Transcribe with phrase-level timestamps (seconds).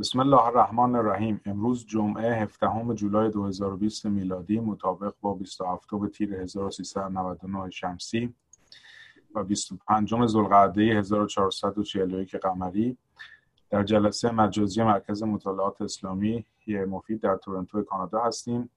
[0.00, 1.40] بسم الله الرحمن الرحیم.
[1.46, 8.34] امروز جمعه 17 جولای 2020 میلادی مطابق با 27 تیر 1399 شمسی
[9.34, 12.98] و 25 ذوالقعده 1441 قمری
[13.70, 18.70] در جلسه مجازی مرکز مطالعات اسلامی مفید در تورنتو کانادا هستیم.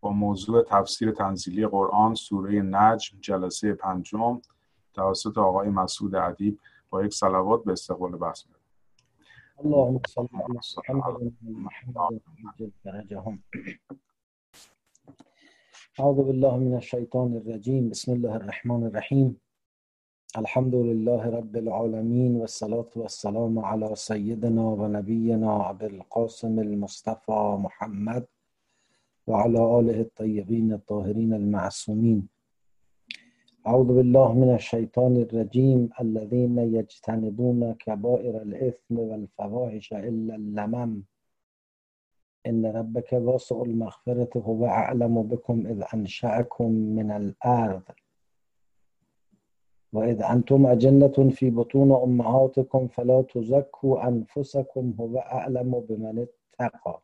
[0.00, 4.40] با موضوع تفسیر تنزیلی قرآن سوره نجم جلسه پنجم
[4.94, 6.58] توسط آقای مسعود ادیب
[6.90, 8.44] با یک صلوات به استقبال بحث
[9.64, 12.20] اللهم صل على محمد
[12.58, 13.36] جل درجهم.
[16.00, 19.28] أعوذ بالله من الشیطان الرجیم بسم الله الرحمن الرحیم
[20.42, 28.24] الحمد لله رب العالمين والصلاة والسلام على سيدنا ونبينا أبي القاسم المصطفى محمد
[29.26, 32.28] وعلى آله الطيبين الطاهرين المعصومين.
[33.66, 41.02] أعوذ بالله من الشيطان الرجيم الذين يجتنبون كبائر الإثم والفواحش إلا اللمم.
[42.46, 47.82] إن ربك واسع المغفرة هو أعلم بكم إذ أنشأكم من الأرض.
[49.92, 56.26] وإذ أنتم أجنة في بطون أمهاتكم فلا تزكوا أنفسكم هو أعلم بمن
[56.60, 57.00] اتقى.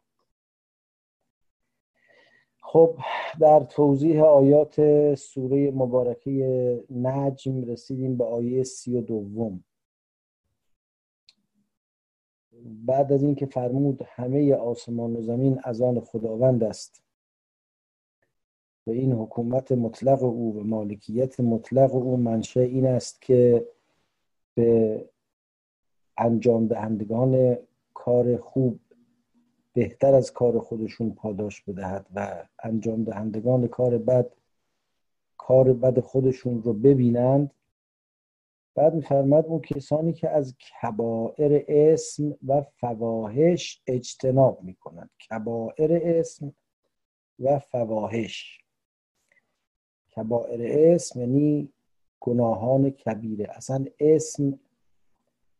[2.68, 2.98] خب
[3.40, 9.64] در توضیح آیات سوره مبارکه نجم رسیدیم به آیه سی و دوم.
[12.62, 17.02] بعد از اینکه فرمود همه آسمان و زمین از آن خداوند است.
[18.86, 23.66] و این حکومت مطلق او و مالکیت مطلق او منشه این است که
[24.54, 25.04] به
[26.18, 27.58] انجام دهندگان
[27.94, 28.80] کار خوب
[29.76, 34.32] بهتر از کار خودشون پاداش بدهد و انجام دهندگان کار بد
[35.38, 37.50] کار بد خودشون رو ببینند.
[38.74, 45.10] بعد میفرماد اون کسانی که از کبائر اسم و فواهش اجتناب می‌کنند.
[45.30, 46.54] کبائر اسم
[47.38, 48.60] و فواهش
[50.16, 51.72] کبائر اسم یعنی
[52.20, 53.46] گناهان کبیره.
[53.50, 54.58] اصلا اسم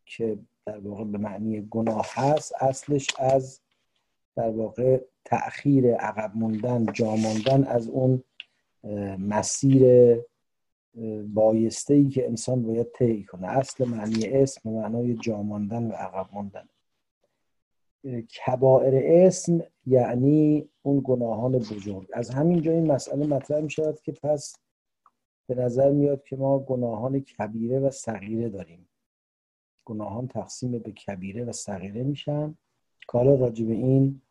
[0.05, 3.61] که در واقع به معنی گناه هست اصلش از
[4.37, 8.23] در واقع تأخیر عقب موندن جا ماندن از اون
[9.19, 9.83] مسیر
[11.33, 13.47] بایسته ای که انسان باید طی کنه.
[13.47, 16.67] اصل معنی اسم معنای جا ماندن و عقب ماندن
[18.45, 22.07] کبائر اسم یعنی اون گناهان بزرگ.
[22.13, 24.55] از همین جا این مسئله مطرح می شود که پس
[25.47, 28.89] به نظر میاد که ما گناهان کبیره و صغیره داریم.
[29.85, 32.57] گناهان تقسیم به کبیره و صغیره میشن.
[33.11, 34.21] که حالا راجع به این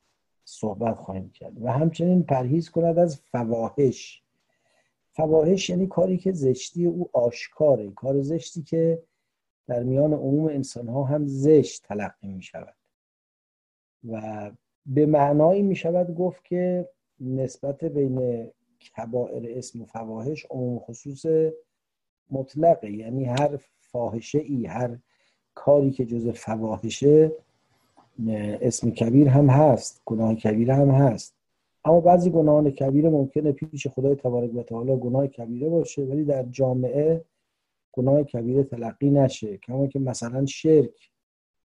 [0.49, 1.65] صحبت خواهیم کرد.
[1.65, 4.23] و همچنین پرهیز کند از فواهش
[5.13, 9.03] فواهش یعنی کاری که زشتی او آشکاره کار زشتی که
[9.67, 12.75] در میان عموم انسان ها هم زشت تلقی می شود
[14.09, 14.51] و
[14.87, 16.89] به معنایی می شود گفت که
[17.21, 18.51] نسبت بین
[18.97, 21.27] کبائر اسم و فواهش عموم خصوص
[22.31, 22.91] مطلقه.
[22.91, 24.99] یعنی هر فاحشه ای هر
[25.55, 27.33] کاری که جز فواحشه
[28.61, 31.35] اسم کبیر هم هست گناه کبیره هم هست.
[31.85, 36.43] اما بعضی گناهان کبیره ممکنه پیش خدای تبارک و تعالی گناه کبیره باشه ولی در
[36.43, 37.25] جامعه
[37.93, 39.57] گناه کبیره تلقی نشه.
[39.57, 41.11] کما که مثلا شرک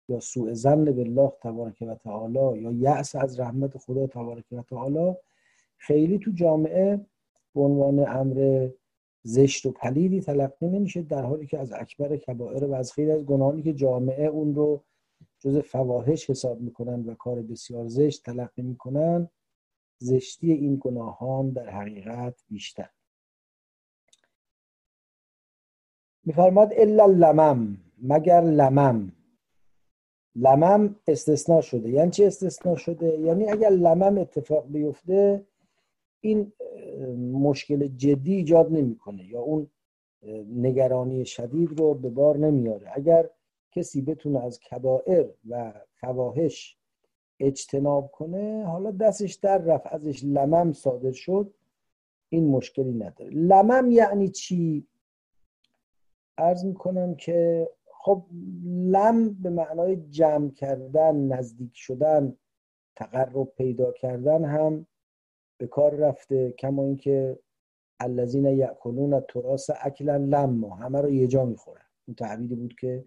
[0.09, 5.15] یا سوء زن بالله تبارک و تعالی یا یأس از رحمت خدا تبارک و تعالی
[5.77, 7.05] خیلی تو جامعه
[7.55, 8.69] به عنوان امر
[9.23, 13.25] زشت و پلیدی تلقی نمیشه در حالی که از اکبر کبائر و از خیلی از
[13.25, 14.83] گناهانی که جامعه اون رو
[15.39, 19.29] جز فواهش حساب می‌کنن و کار بسیار زشت تلقی می‌کنن
[19.99, 22.89] زشتی این گناهان در حقیقت بیشتر.
[26.25, 29.11] میفرماد الا لمم مگر لمم.
[30.35, 31.89] لمم استثناء شده.
[31.89, 35.45] یعنی چی استثناء شده؟ یعنی اگر لمم اتفاق بیفته
[36.21, 36.53] این
[37.31, 39.69] مشکل جدی ایجاد نمی‌کنه یا اون
[40.55, 42.91] نگرانی شدید رو به بار نمیاره.
[42.93, 43.29] اگر
[43.77, 46.77] کسی بتونه از کبائر و فواهش
[47.39, 51.53] اجتناب کنه حالا دستش در رفت ازش لمم صادر شد
[52.29, 53.29] این مشکلی نداره.
[53.29, 54.87] لمم یعنی چی؟
[56.37, 58.25] ارز می‌کنم که خب
[58.65, 62.37] لم به معنای جمع کردن نزدیک شدن
[62.95, 64.87] تقرب پیدا کردن هم
[65.57, 67.39] به کار رفته کما اینکه
[67.99, 71.85] الذین یاکلون التراث اکلا لما همه رو یه جا می‌خورن.
[72.07, 73.05] اون تعبیری بود که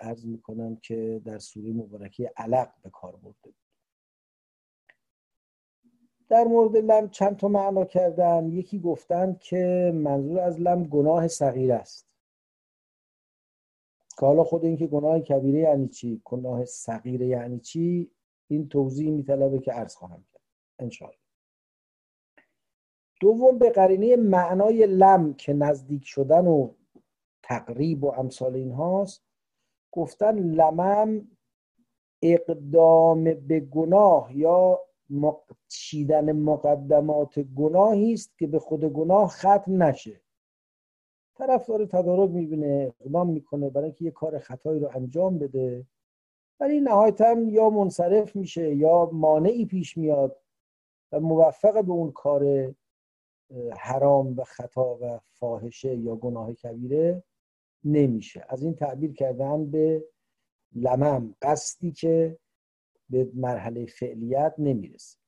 [0.00, 3.54] عرض می‌کنم که در سوره مبارکه علق به کار برده بود.
[6.28, 8.48] در مورد لم چند تا معنا کردن.
[8.48, 12.06] یکی گفتن که منظور از لم گناه صغیر است.
[14.18, 18.10] که حالا خود اینکه گناه کبیره یعنی چی؟ گناه صغیره یعنی چی؟
[18.48, 20.42] این توضیح میطلبه که عرض خواهم کرد.
[20.78, 21.20] انشاءالله.
[23.20, 26.74] دوم به قرینه معنای لم که نزدیک شدن و
[27.42, 29.29] تقریب و امثال این هاست
[29.92, 31.28] گفتن لمم
[32.22, 34.80] اقدام به گناه یا
[35.68, 40.20] چیدن مقدمات گناهی است که به خود گناه ختم نشه.
[41.34, 45.86] طرف داره تدارک می‌بینه اقدام می‌کنه برای اینکه یه کار خطایی رو انجام بده.
[46.60, 50.36] ولی نهایتا یا منصرف میشه یا مانعی پیش میاد
[51.12, 52.74] و موفق به اون کار
[53.78, 57.22] حرام و خطا و فاحشه یا گناه کبیره.
[57.84, 58.44] نمیشه.
[58.48, 60.04] از این تعبیر کردن به
[60.72, 62.38] لمم قصدی که
[63.10, 65.18] به مرحله فعلیت نمی‌رسه.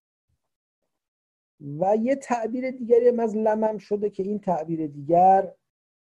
[1.60, 5.54] و یه تعبیر دیگری هم از لمم شده که این تعبیر دیگر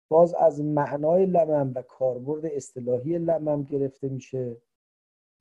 [0.10, 4.58] باز از معنای لمم و کاربرد اصطلاحی لمم گرفته میشه.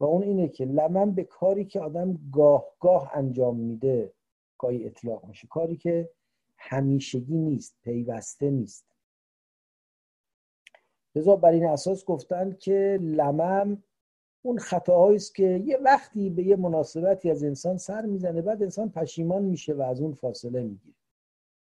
[0.01, 4.13] و اون اینه که لمم به کاری که آدم گاه گاه انجام میده
[4.59, 6.11] گاهی اطلاق میشه کاری که
[6.57, 8.90] همیشگی نیست پیوسته نیست.
[11.15, 13.83] لذا بر این اساس گفتن که لمم
[14.43, 18.91] اون خطاهایی است که یه وقتی به یه مناسبتی از انسان سر می‌زنه بعد انسان
[18.91, 20.97] پشیمان میشه و از اون فاصله می‌گیره.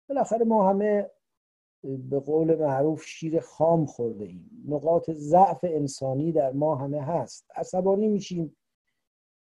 [0.09, 1.11] بالاخره ما همه
[1.83, 4.65] به قول معروف شیر خام خورده ایم.
[4.67, 7.51] نقاط ضعف انسانی در ما همه هست.
[7.55, 8.55] عصبانی میشیم.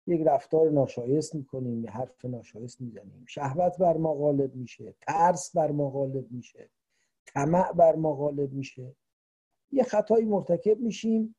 [0.07, 3.25] یک رفتار ناشایست می‌کنیم یه حرف ناشایست می‌زنیم.
[3.29, 4.95] شهوت بر ما غالب میشه.
[5.01, 6.71] ترس بر ما غالب میشه.
[7.27, 8.95] طمع بر ما غالب میشه.
[9.73, 11.37] یه خطایی مرتکب میشیم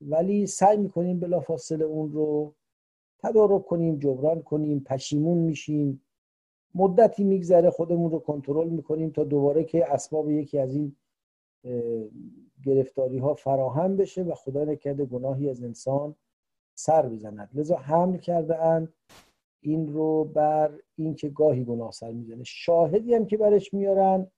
[0.00, 2.54] ولی سعی می‌کنیم بلافاصله اون رو
[3.18, 6.02] تدارک کنیم جبران کنیم پشیمون میشیم.
[6.74, 10.96] مدتی میگذره خودمون رو کنترل می‌کنیم تا دوباره که اسباب یکی از این
[12.64, 16.16] گرفتاری ها فراهم بشه و خدا نکرده گناهی از انسان
[16.74, 17.50] سر بزند.
[17.54, 18.92] لذا حمل کرده اند
[19.60, 22.44] این رو بر اینکه گاهی گناه سر می‌زنه.
[22.44, 24.30] شاهدی هم که برش میارن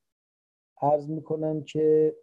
[0.82, 2.16] عرض می‌کنم که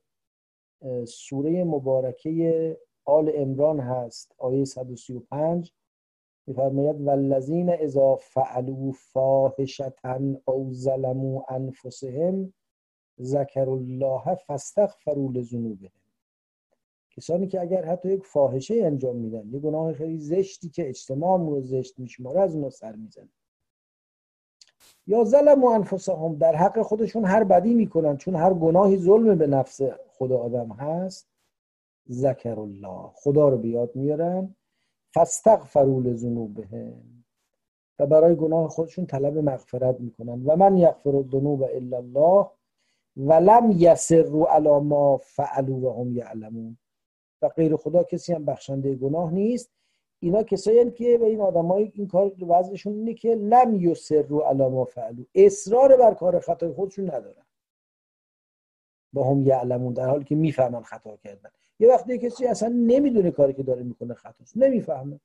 [1.08, 5.74] سوره مبارکه آل امران هست آیه 135
[6.48, 12.54] میفرماید والذین اذا فعلوا فاحشتا او ظلموا انفسهم
[13.22, 15.92] ذکر الله فاستغفروا لذنوبهم.
[17.12, 21.62] کسانی که اگر حتی یک فاحشه انجام میدن یه گناه خیلی زشتی که اجتماع رو
[21.62, 23.30] زشت میشماره از اونها سر می‌زنه
[25.10, 29.48] یا ظلم و انفسهم در حق خودشون هر بدی می‌کنن چون هر گناهی ظلم به
[29.48, 31.28] نفس خود آدم هست.
[32.12, 34.56] ذکر الله خدا رو بیاد میارن.
[35.14, 37.24] فاستغفروا لذنوبهم.
[38.00, 40.46] و برای گناه خودشون طلب مغفرت می‌کنن.
[40.46, 42.50] و من یغفر الذنوب الا الله
[43.18, 46.78] ولم یسروا علی ما فعلوا و هم یعلمون.
[47.42, 49.72] و غیر خدا کسی هم بخشنده گناه نیست.
[50.20, 54.86] اینا کسایی که به این آدمای این کار وضعشون اینه که لم یسروا علی ما
[54.86, 55.24] فعلوا.
[55.36, 57.46] اصرار بر کار خطای خودشون ندارن.
[59.14, 61.50] با هم یعلمون در حالی که می‌فهمن خطا کردن.
[61.80, 65.20] یه وقتی کسی اصلا نمی‌دونه کاری که داره می‌کنه خطاست نمی‌فهمه.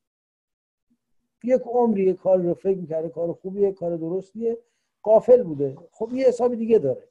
[1.44, 4.58] یک عمری یک کار رو فکر می‌کرده کار خوبیه کار درستیه
[5.02, 5.76] قافل بوده.
[5.90, 7.08] خب یه حساب دیگه داره.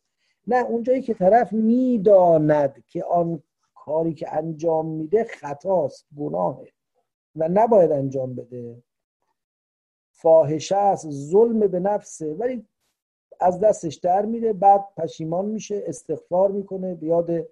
[0.47, 3.44] نه اونجایی که طرف می‌داند که آن
[3.75, 6.68] کاری که انجام میده خطاست گناهه.
[7.35, 8.83] و نباید انجام بده.
[10.11, 12.66] فاحشه است ظلم به نفسه ولی
[13.40, 17.49] از دستش در میره بعد پشیمان میشه استغفار می‌کنه به یاد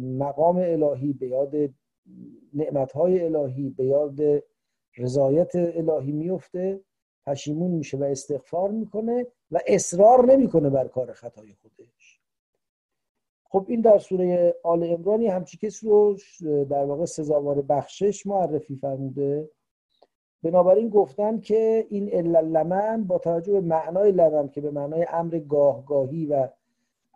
[0.00, 1.54] مقام الهی به یاد
[2.54, 4.18] نعمتهای الهی به یاد
[4.96, 6.80] رضایت الهی میفته
[7.26, 11.99] پشیمون میشه و استغفار می‌کنه و اصرار نمی‌کنه بر کار خطای خودش.
[13.52, 16.16] خب این در سوره آل امرانی همچی کسی رو
[16.64, 19.50] در واقع سزاوار بخشش معرفی فرموده.
[20.42, 25.38] بنابراین گفتن که این الا لمن با توجه به معنای لمن که به معنای امر
[25.38, 26.48] گاهگاهی و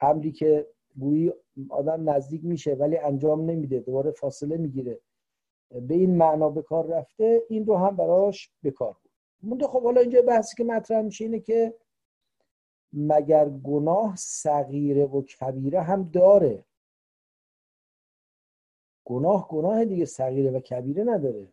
[0.00, 0.66] امری که
[0.98, 1.32] گویی
[1.68, 5.00] آدم نزدیک میشه ولی انجام نمیده دوباره فاصله می‌گیره
[5.70, 8.96] به این معنا به کار رفته این رو هم براش به کار
[9.42, 11.74] بود خب حالا اینجا بحثی که مطرح میشه اینه که
[12.96, 16.64] مگر گناه صغیره و کبیره هم داره؟
[19.04, 21.52] گناه گناه دیگه صغیره و کبیره نداره.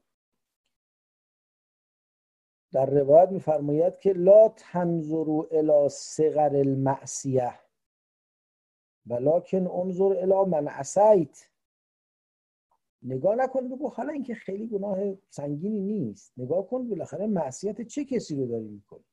[2.72, 7.54] در روایت میفرماید که لا تنظروا الی صغر المعصیه
[9.06, 11.50] ولکن انظر الی من عصیت.
[13.04, 14.98] نگاه نکن بگو حالا اینکه خیلی گناه
[15.30, 16.34] سنگینی نیست.
[16.38, 19.11] نگاه کن بالاخره معصیت چه کسی رو داری می‌کنی؟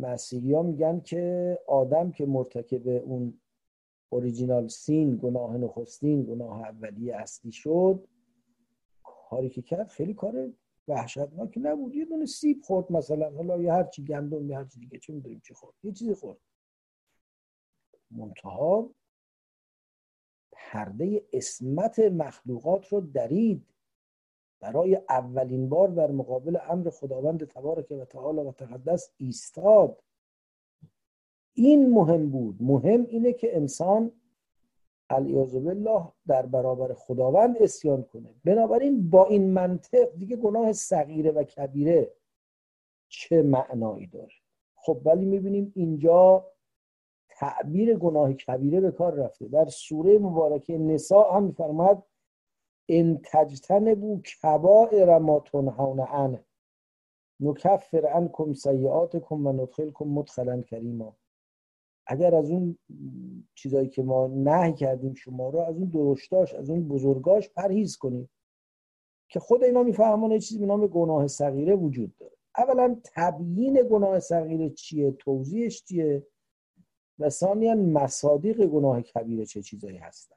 [0.00, 3.40] مسیحی ها میگن که آدم که مرتکب اون
[4.08, 8.08] اوریجینال سین گناه نخستین گناه اولیه اصلی شد
[9.02, 10.52] کاری که کرد خیلی کار
[10.88, 11.94] وحشتناکی نبود.
[11.94, 15.54] یه دونه سیب خورد مثلا حالا یه هرچی گندم یه هرچی دیگه چه می‌دونیم چی
[15.54, 16.38] خورد؟ یه چیزی خورد.
[18.10, 18.90] منتها
[20.52, 23.71] پرده اسمت مخلوقات رو درید.
[24.62, 30.02] برای اولین بار در مقابل امر خداوند تبارک و تعالی و تقدس ایستاد.
[31.54, 32.56] این مهم بود.
[32.60, 34.12] مهم اینه که انسان
[35.10, 38.34] علیاذ بالله در برابر خداوند اسیان کنه.
[38.44, 42.12] بنابراین با این منطق دیگه گناه صغیره و کبیره
[43.08, 44.34] چه معنایی داره؟
[44.74, 46.46] خب ولی می‌بینیم اینجا
[47.28, 49.48] تعبیر گناه کبیره به کار رفته.
[49.48, 52.02] در سوره مبارکه نساء هم میفرماد
[52.96, 56.44] ان تجتنبوا کبائر ما تنهون عنه.
[57.40, 61.16] نکفر عنکم سیئاتکم و ندخلکم مدخلا کریما.
[62.06, 62.78] اگر از اون
[63.54, 68.30] چیزایی که ما نهی کردیم شما رو از اون درشتاش از اون بزرگاش پرهیز کنید
[69.28, 72.36] که خود اینا میفهمونه چیزی به نام گناه صغیره وجود داره.
[72.58, 76.26] اولا تبیین گناه صغیره چیه؟ توضیحش چیه؟
[77.18, 80.36] و ثانیا مصادیق گناه کبیره چه چیزایی هستن؟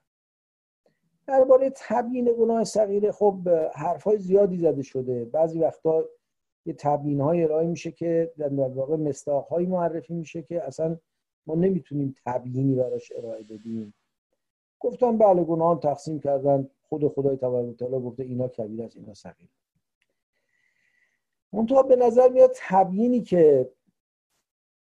[1.28, 5.26] درباره تبیین گناه صغیره خب حرفای زیادی زده شده.
[5.26, 6.06] بعضی وقتا
[6.66, 10.98] یه تبیین های ارائه میشه که در واقع مستاق هایی معرفی میشه که اصلا
[11.48, 13.94] ما نمی‌تونیم تبیینی براش ارائه بدیم.
[14.80, 16.70] گفتن بله گناه تقسیم کردن.
[16.90, 19.50] خود خدای تبارک تعالی گفته اینا کبیر است اینا صغیر
[21.54, 23.72] منتها به نظر میاد تبیینی که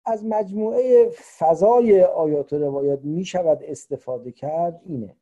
[0.05, 5.15] از مجموعه فضای آیات و روایات می شود استفاده کرد اینه.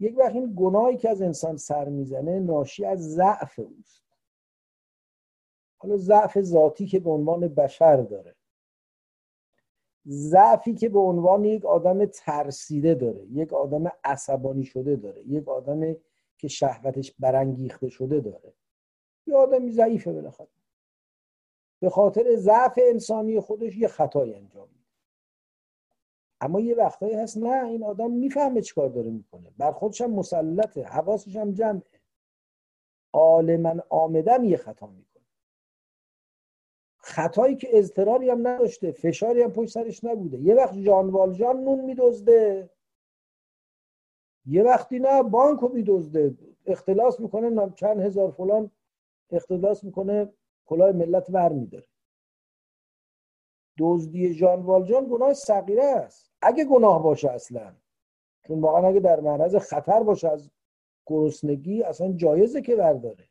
[0.00, 4.02] یک وقت این گناهی که از انسان سر می‌زنه ناشی از ضعف اوست.
[5.78, 8.36] حالا ضعف ذاتی که به عنوان بشر داره.
[10.06, 15.96] ضعفی که به عنوان یک آدم ترسیده داره یک آدم عصبانی شده داره یک آدم
[16.38, 18.54] که شهوتش برانگیخته شده داره.
[19.26, 20.48] یه آدمی ضعیفه بالاخره
[21.80, 24.81] به خاطر ضعف انسانی خودش یه خطای انجام میده.
[26.42, 29.50] اما یه وقتایی هست نه این آدم می‌فهمه چیکار داره می‌کنه.
[29.58, 32.00] بر خودش هم مسلطه حواسش هم جمعه.
[33.12, 35.22] عالما آمدن یه خطا می‌کنه.
[36.96, 40.38] خطایی که اضطراری هم نداشته فشاری هم پشت سرش نبوده.
[40.38, 42.70] یه وقت جان والجان نون میدزده.
[44.46, 46.34] یه وقتی نه بانکو میدزده.
[46.66, 48.70] اختلاس می‌کنه چند هزار فلان
[49.30, 50.32] اختلاس می‌کنه
[50.66, 51.86] کلاه ملت ور میداره.
[53.78, 56.31] دزدی جان والجان گناه صغیره است.
[56.42, 57.74] اگه گناه باشه اصلا
[58.46, 60.50] چون واقعا اگه در معرض خطر باشه از
[61.06, 63.28] گرسنگی اصلا جایزه که برداره.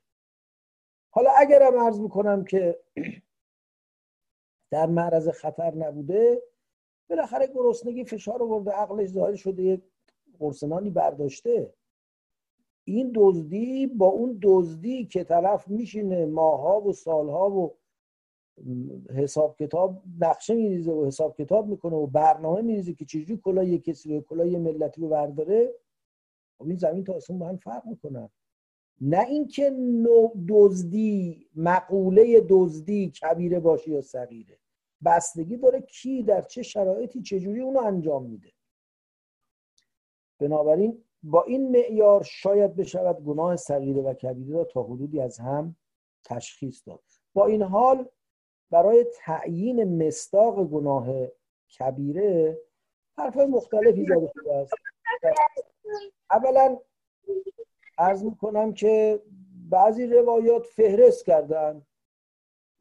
[1.10, 2.80] حالا اگرم عرض می‌کنم که
[4.72, 6.44] در معرض خطر نبوده
[7.10, 9.82] بالاخره گرسنگی فشار آورده عقلش ظاهر شده یک
[10.40, 11.74] قرصنانی برداشته.
[12.84, 17.78] این دزدی با اون دزدی که طرف میشینه ماها و سالها و
[19.16, 23.84] حساب کتاب نقشه میریزه و حساب کتاب می‌کنه و برنامه میریزه که چجوری کلاه یک
[23.84, 25.74] کسی رو یه ملتی رو برداره.
[26.58, 28.30] خب این زمین تا آسمون با هم فرق می‌کنن.
[29.02, 29.76] نه اینکه
[30.50, 34.60] دزدی مقوله دزدی کبیره باشه یا صغیره.
[35.06, 38.52] بستگی داره کی در چه شرایطی چجوری اونو انجام میده.
[40.40, 45.76] بنابراین با این معیار شاید بشود گناه صغیره و کبیره را تا حدودی از هم
[46.26, 47.04] تشخیص داد.
[47.34, 48.10] با این حال
[48.72, 51.08] برای تعیین مستاق گناه
[51.80, 52.62] کبیره
[53.18, 54.74] حرفای مختلفی زده شده است.
[56.32, 56.80] اولا
[57.98, 59.22] ارز می‌کنم که
[59.70, 61.82] بعضی روایات فهرست کردن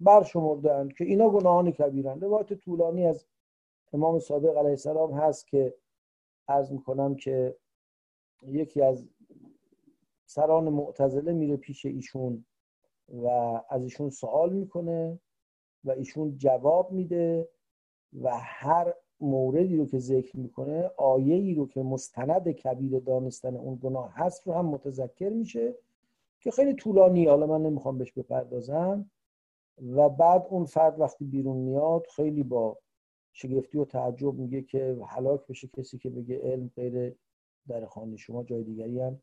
[0.01, 2.21] برشمردن که اینا گناهان کبیرن.
[2.21, 3.27] روایت طولانی از
[3.93, 5.75] امام صادق علیه السلام هست که
[6.49, 7.57] ارز می‌کنم که
[8.43, 9.09] یکی از
[10.27, 12.45] سران معتزله میره پیش ایشون
[13.09, 13.29] و
[13.69, 15.19] از ایشون سوال می‌کنه.
[15.85, 17.49] و ایشون جواب میده
[18.23, 23.79] و هر موردی رو که ذکر می‌کنه آیه ای رو که مستند کبیر دانستن اون
[23.83, 25.75] گناه هست رو هم متذکر میشه
[26.41, 29.11] که خیلی طولانی حالا من نمی‌خوام بهش بپردازم.
[29.83, 32.79] و بعد اون فرد وقتی بیرون میاد خیلی با
[33.33, 37.15] شگفتی و تعجب میگه که هلاک بشه کسی که بگه علم غیر
[37.69, 39.21] در خانه شما جای دیگری هم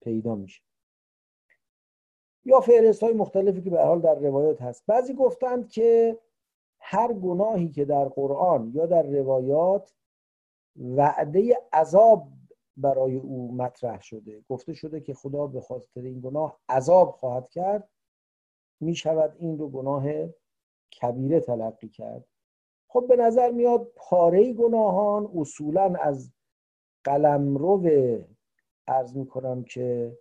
[0.00, 0.62] پیدا میشه.
[2.44, 4.84] یا فهرست های مختلفی که به حال در روایات هست.
[4.86, 6.18] بعضی گفتند که
[6.80, 9.94] هر گناهی که در قرآن یا در روایات
[10.76, 12.28] وعده عذاب
[12.76, 17.88] برای او مطرح شده گفته شده که خدا به خاطر این گناه عذاب خواهد کرد
[18.80, 20.04] می شود این رو گناه
[21.00, 22.24] کبیره تلقی کرد.
[22.88, 26.32] خب به نظر میاد پاره گناهان اصولا از
[27.04, 27.88] قلمرو
[28.86, 30.18] ارز می‌کنم که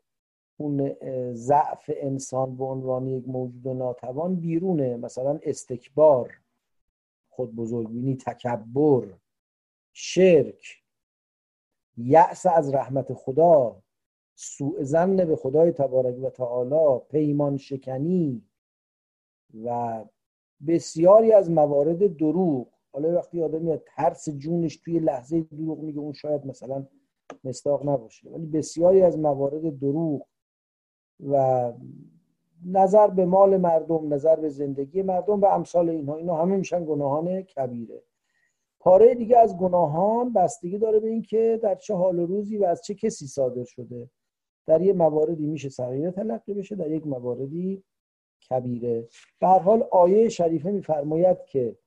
[0.57, 0.95] اون
[1.33, 4.97] ضعف انسان به عنوان یک موجود ناتوان بیرونه.
[4.97, 6.33] مثلا استکبار
[7.29, 9.13] خود بزرگبینی تکبر
[9.93, 10.83] شرک
[11.97, 13.81] یأس از رحمت خدا
[14.35, 18.43] سوء زن به خدای تبارک و تعالی پیمان شکنی
[19.65, 20.05] و
[20.67, 22.67] بسیاری از موارد دروغ.
[22.91, 26.87] حالا وقتی آدم میاد ترس جونش توی لحظه دروغ میگه اون شاید مثلا
[27.43, 28.29] مستاق نباشه.
[28.29, 30.27] ولی بسیاری از موارد دروغ
[31.19, 31.74] و
[32.65, 36.15] نظر به مال مردم نظر به زندگی مردم و امثال اینها.
[36.15, 38.03] اینا همه میشن گناهان کبیره.
[38.79, 42.81] پاره دیگه از گناهان بستگی داره به اینکه در چه حال و روزی و از
[42.81, 44.09] چه کسی صادر شده.
[44.65, 47.83] در یه مواردی میشه صغیره تلقی بشه در یک مواردی
[48.50, 49.07] کبیره.
[49.39, 51.77] به هر حال آیه شریفه میفرماید که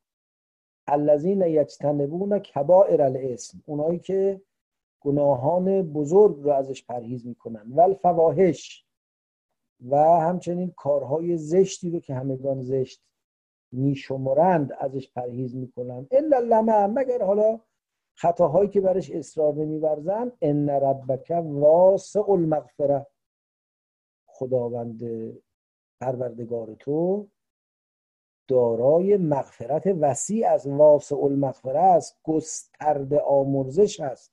[0.86, 4.40] الذین یجتنبون کبائر الاسم اونایی که
[5.00, 7.72] گناهان بزرگ رو ازش پرهیز می‌کنن.
[7.72, 8.86] ول فواهش
[9.88, 13.02] و همچنین کارهای زشتی رو که همگان زشت
[13.72, 17.60] میشمرند ازش پرهیز می‌کنن الا لمه مگر حالا
[18.14, 23.06] خطاهایی که برش اصرار نمیورزن ان ربک واسع المغفره
[24.26, 25.02] خداوند
[26.00, 27.28] پروردگار تو
[28.48, 32.20] دارای مغفرت وسیع از واسع المغفره است.
[32.22, 34.32] گسترده آمرزش است.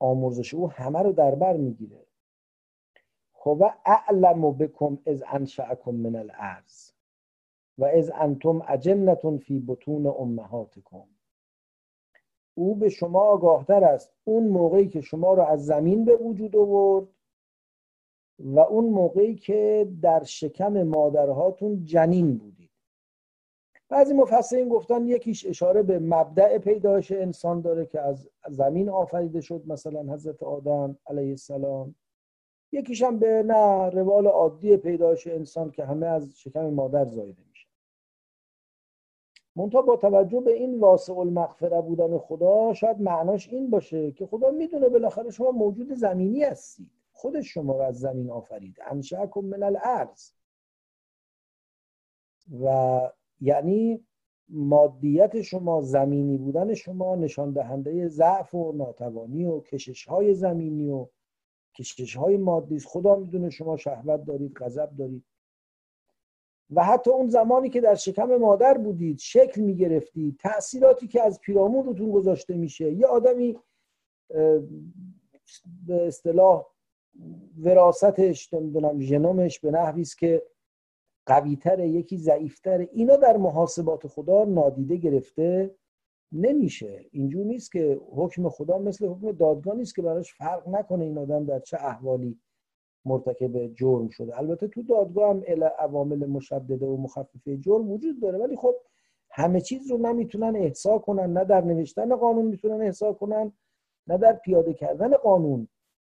[0.00, 2.03] آمرزش او همه رو در بر می‌گیره.
[3.44, 6.90] خب اعلم بکم از انشأکم من الارض
[7.78, 11.06] و از انتم اجنتون فی بطون امهاتکم.
[12.54, 14.12] او به شما آگاهتر است.
[14.24, 17.08] اون موقعی که شما رو از زمین به وجود آورد
[18.38, 22.70] و اون موقعی که در شکم مادرهاتون جنین بودید.
[23.88, 29.62] بعضی مفسرین گفتن یکیش اشاره به مبدع پیدایش انسان داره که از زمین آفریده شد
[29.66, 31.94] مثلا حضرت آدم علیه السلام.
[32.74, 37.68] یکیش هم به نه روال عادی پیدایش انسان که همه از شکم مادر زایده میشه.
[39.56, 44.50] منتها با توجه به این واسع المغفره بودن خدا شاید معناش این باشه که خدا
[44.50, 46.90] می‌دونه بالاخره شما موجود زمینی هستید.
[47.12, 48.76] خودش شما رو از زمین آفرید.
[48.86, 50.30] انشأکم من الارض.
[52.62, 53.00] و
[53.40, 54.04] یعنی
[54.48, 61.06] مادیت شما زمینی بودن شما نشان دهنده ضعف و ناتوانی و کشش های زمینی و
[61.76, 65.24] کشش های مادی است خدا می‌دونه شما شهوت دارید غضب دارید.
[66.70, 70.36] و حتی اون زمانی که در شکم مادر بودید شکل می‌گرفتید.
[70.36, 72.92] تأثیراتی که از پیرامون روتون گذاشته میشه.
[72.92, 73.58] یه آدمی
[75.86, 76.66] به اصطلاح
[77.56, 80.42] وراستش نمی‌دونم ژنومش به نحوی است که
[81.26, 85.74] قویتر یکی ضعیفتر اینا در محاسبات خدا نادیده گرفته.
[86.34, 87.04] نمیشه.
[87.10, 91.44] اینجور نیست که حکم خدا مثل حکم دادگاه نیست که براش فرق نکنه این آدم
[91.44, 92.38] در چه احوالی
[93.04, 94.38] مرتکب جرم شده.
[94.38, 98.74] البته تو دادگاه هم عوامل مشدده و مخففه جرم وجود داره ولی خب
[99.30, 103.52] همه چیز رو نمی‌تونن احسا کنن نه در نوشتن قانون می‌تونن احسا کنن
[104.06, 105.68] نه در پیاده کردن قانون.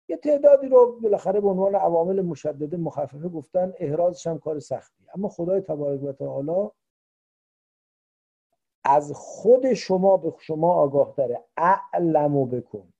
[0.08, 5.04] یه تعدادی رو بالاخره به عنوان عوامل مشدده مخففه گفتن احرازش هم کار سختی.
[5.14, 6.70] اما خدای تبارک و تعالی
[8.84, 12.92] از خود شما به شما آگاه داره اعلمو بکن.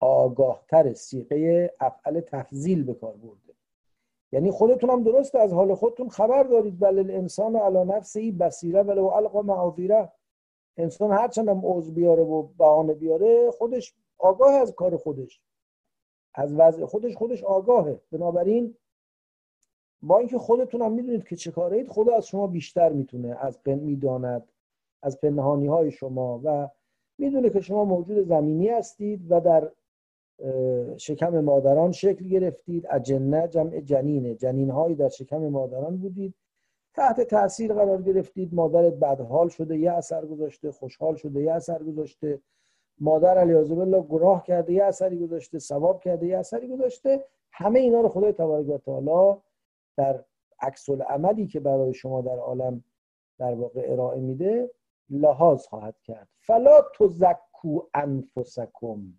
[0.00, 3.54] آگاهتر سیقه افعل تفضیل به کار برده.
[4.32, 6.80] یعنی خودتون هم درست از حال خودتون خبر دارید.
[6.80, 10.12] بل الانسان علی نفسه بصیره ولو القا معاذیره.
[10.76, 15.40] انسان هر چند هم عضو بیاره و بهانه بیاره خودش آگاه از کار خودش.
[16.34, 18.00] از وضع خودش خودش آگاهه.
[18.12, 18.76] بنابراین
[20.02, 24.51] با اینکه خودتون هم می‌دونید که چه کارید خدا از شما بیشتر می‌تونه از می‌داند.
[25.02, 26.68] از پنهانی های شما و
[27.18, 29.70] می‌دونه که شما موجود زمینی هستید و در
[30.96, 32.86] شکم مادران شکل گرفتید.
[32.90, 34.34] اجنه جمع جنینه.
[34.34, 36.34] جنین هایی در شکم مادران بودید.
[36.94, 38.54] تحت تاثیر قرار گرفتید.
[38.54, 40.72] مادرت بدحال شده یه اثر گذاشته.
[40.72, 42.40] خوشحال شده یه اثر گذاشته.
[43.00, 45.58] مادر علیاذ بالله گناه کرده یه اثری گذاشته.
[45.58, 47.24] ثواب کرده یه اثری گذاشته.
[47.52, 49.40] همه اینا رو خدای تبارک و تعالی
[49.96, 50.24] در
[50.60, 52.84] عکس عملی که برای شما در عالم
[53.38, 54.70] در واقع ارائه میده
[55.12, 56.28] لحاظ خواهد کرد.
[56.38, 59.12] فلا تزکو انفسکم.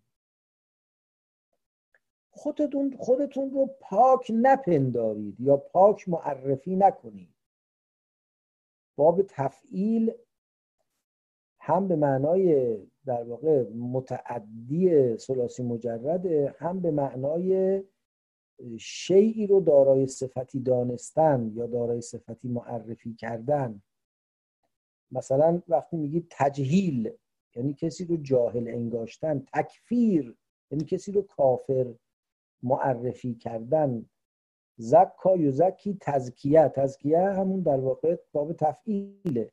[2.32, 7.36] خودتون خودتون رو پاک نپندارید یا پاک معرفی نکنید.
[8.96, 10.12] باب تفعیل
[11.60, 17.84] هم به معنای در واقع متعدی سلاسی مجرده هم به معنای
[18.80, 23.82] شیعی رو دارای صفتی دانستن یا دارای صفتی معرفی کردن.
[25.12, 27.12] مثلا وقتی میگید تجهیل
[27.56, 30.36] یعنی کسی رو جاهل انگاشتن تکفیر
[30.72, 31.94] یعنی کسی رو کافر
[32.64, 34.06] معرفی کردن
[34.78, 36.68] زکا یزکی تزکیه.
[36.68, 39.52] تزکیه همون در واقع باب تفعیله.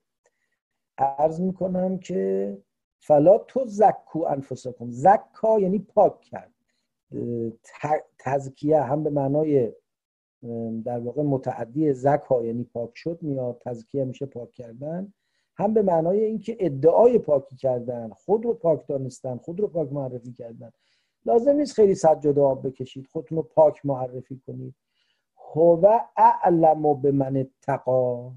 [0.99, 2.59] عرض می‌کنم که
[2.99, 4.91] فلا تو زکو انفسکم.
[4.91, 6.55] زکا یعنی پاک کرد.
[8.19, 9.73] تزکیه هم به معنای
[10.85, 15.13] در واقع متعدی زکا یعنی پاک شد میاد تزکیه میشه پاک کردن.
[15.61, 20.33] هم به معنای اینکه ادعای پاکی کردن خود رو پاک دانستن خود رو پاک معرفی
[20.33, 20.73] کردن.
[21.25, 24.75] لازم نیست خیلی سجاده آب بکشید خودتون رو پاک معرفی کنید.
[25.37, 28.33] هو اعلم به من تقا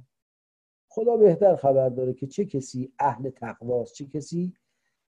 [0.88, 4.54] خدا بهتر خبر داره که چه کسی اهل تقواست چه کسی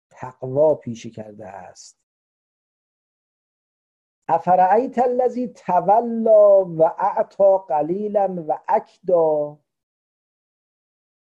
[0.09, 1.99] تقوا پیشه کرده است.
[4.27, 9.59] افرعیت الذی تولا و اعطا قلیلا و اکدا.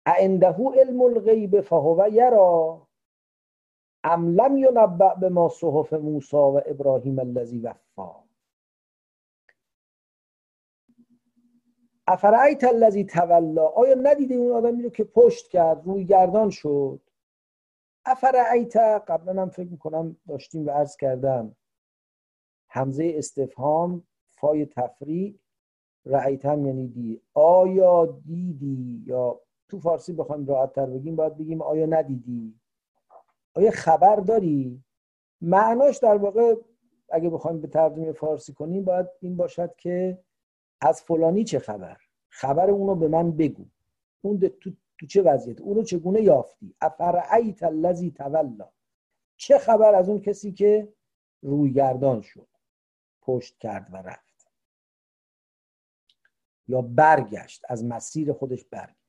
[0.06, 2.88] عنده علم الغیب فهو یرا.
[4.04, 8.24] ام لم ینبأ بما صحف موسی و ابراهیم الذی وفا.
[12.08, 17.02] افرعیت الذی تولا آیا ندیده اون آدمی رو که پشت کرد روی گردان شد؟
[18.06, 21.56] افرعیت قبلا هم فکر می‌کنم داشتیم و عرض کردم.
[22.70, 25.40] همزه استفهام فای تفریع
[26.06, 27.22] رعیتم یعنی دی.
[27.34, 32.60] آیا دیدی یا تو فارسی بخوایم راحت تر بگیم باید بگیم آیا ندیدی؟
[33.54, 34.84] آیا خبر داری؟
[35.42, 36.56] معناش در واقع
[37.10, 40.24] اگه بخوایم به ترجمه فارسی کنیم باید این باشد که
[40.82, 41.98] از فلانی چه خبر؟
[42.30, 43.66] خبر اونو به من بگو.
[44.22, 48.70] اون تو, تو چه وضعیت؟ اونو چگونه یافتی؟ افرعیت الذی تولا.
[49.38, 50.94] چه خبر از اون کسی که
[51.42, 52.48] رویگردان شد
[53.22, 54.48] پشت کرد و رفت؟
[56.68, 59.01] یا برگشت از مسیر خودش برگشت.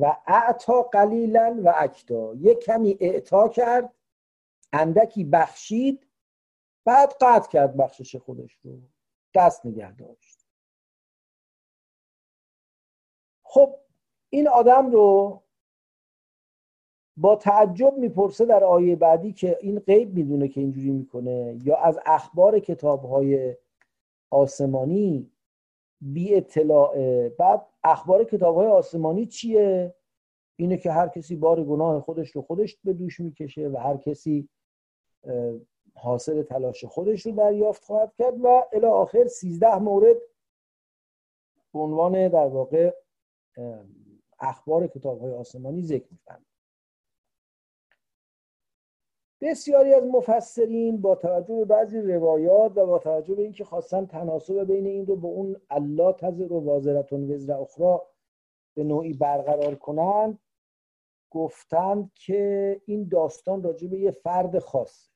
[0.00, 3.94] و اعتا قلیلا و اکتا یک کمی اعطا کرد
[4.72, 6.06] اندکی بخشید
[6.84, 8.78] بعد قطع کرد بخشش خودش رو.
[9.34, 10.46] دست نگه داشت.
[13.42, 13.78] خب
[14.30, 15.42] این آدم رو
[17.16, 21.98] با تعجب می‌پرسه در آیه بعدی که این غیب می‌دونه که اینجوری می‌کنه یا از
[22.06, 23.56] اخبار کتاب های
[24.30, 25.32] آسمانی
[26.02, 27.28] بی اطلاع.
[27.28, 29.94] بعد اخبار کتاب های آسمانی چیه؟
[30.56, 34.48] اینه که هر کسی بار گناه خودش رو خودش به دوش می‌کشه و هر کسی
[35.94, 40.16] حاصل تلاش خودش رو دریافت خواهد کرد و الی آخر سیزده مورد
[41.72, 42.94] به عنوان در واقع
[44.40, 46.46] اخبار کتاب های آسمانی ذکر می‌کنند
[49.42, 54.64] بسیاری از مفسرین با توجه به بعضی روایات و با توجه به اینکه خواستن تناسب
[54.64, 57.98] بین این رو به اون الله تزر و وازرتون وزر اخرى
[58.74, 60.38] به نوعی برقرار کنند
[61.30, 65.10] گفتند که این داستان راجع به یه فرد خاصه.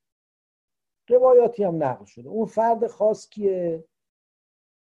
[1.09, 2.29] روایاتی هم نقل شده.
[2.29, 3.85] اون فرد خاص کیه؟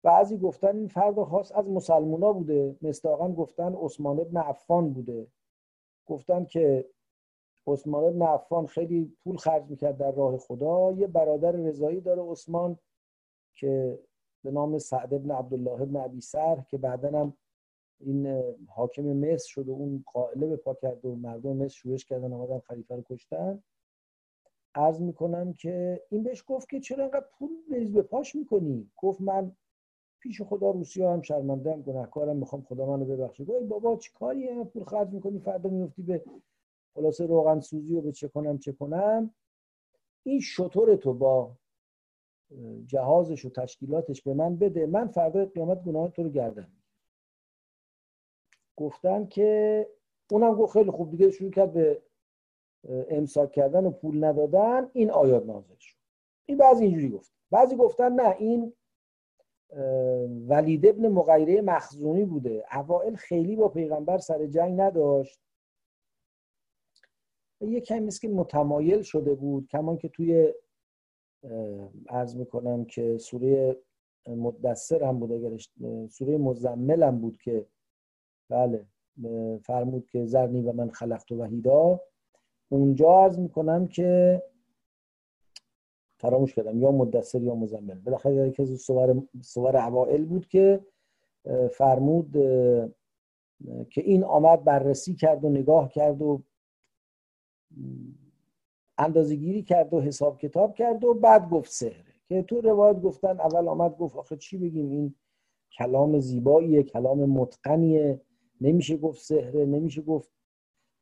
[0.04, 2.76] بعضی گفتن این فرد خاص از مسلمونا بوده.
[2.82, 5.28] مستاقا گفتن عثمان ابن عفان بوده.
[6.06, 6.90] گفتن که
[7.68, 10.92] عثمان عفان خیلی پول خرج می‌کرد در راه خدا.
[10.92, 12.78] یه برادر رضایی داره عثمان
[13.54, 14.00] که
[14.44, 17.34] به نام سعد ابن عبدالله ابن عبی سر که بعدا هم
[18.00, 22.34] این حاکم مصر شد و اون قائله به پا کرد و مردم مصر شورش کردن
[22.34, 23.64] آمدن خلیفه رو کشتن.
[24.76, 27.50] عرض می‌کنم که این بهش گفت که چرا انقدر پول
[27.94, 29.56] به پاش می‌کنی؟ گفت من
[30.20, 33.46] پیش خدا روسیه هم شرمنده هم گناهکارم می‌خوام خدا منو ببخشه.
[33.46, 36.24] گفت بابا چی کاری پول خرج می‌کنی؟ فردا میفتی به
[36.96, 39.34] خلاصه روغن سوزی رو به چه کنم چه کنم.
[40.24, 41.58] این شطور تو با
[42.86, 44.86] جهازش و تشکیلاتش به من بده.
[44.86, 46.72] من فردا قیامت گناه تو رو گردم
[48.76, 49.90] گفتن که
[50.32, 52.02] اونم گفت خیلی خوب دیگه شروع کرد به
[53.10, 54.90] امساک کردن و پول ندادن.
[54.94, 55.98] این آیات نازل شد.
[56.46, 57.34] این بعضی اینجوری گفت.
[57.52, 58.74] بعضی گفتن نه این
[60.48, 62.66] ولید ابن مغیره مخزونی بوده.
[62.74, 65.40] اوائل خیلی با پیغمبر سر جنگ نداشت.
[67.68, 70.54] یه کمی که متمایل شده بود کمان که توی
[72.10, 73.78] عرض می‌کنم که سوره
[74.28, 75.72] مدثر هم بود اگرش
[76.10, 77.66] سوره مزمل هم بود که
[78.50, 78.86] بله
[79.62, 82.02] فرمود که زرنی و من خلقت و وحیدا.
[82.70, 84.42] اونجا عرض می‌کنم که
[86.20, 88.00] فراموش کردم یا مدثر یا مزمل.
[88.00, 90.86] بالاخره یکی از سوار سوار اوائل بود که
[91.72, 92.32] فرمود
[93.90, 96.42] که این آمد بررسی کرد و نگاه کرد و
[98.98, 103.40] اندازه گیری کرد و حساب کتاب کرد و بعد گفت سهره که تو روایت گفتن
[103.40, 105.16] اول آمد گفت آخه چی بگیم؟ این
[105.78, 108.22] کلام زیباییه کلام متقنیه.
[108.62, 110.32] نمیشه گفت سهره نمیشه گفت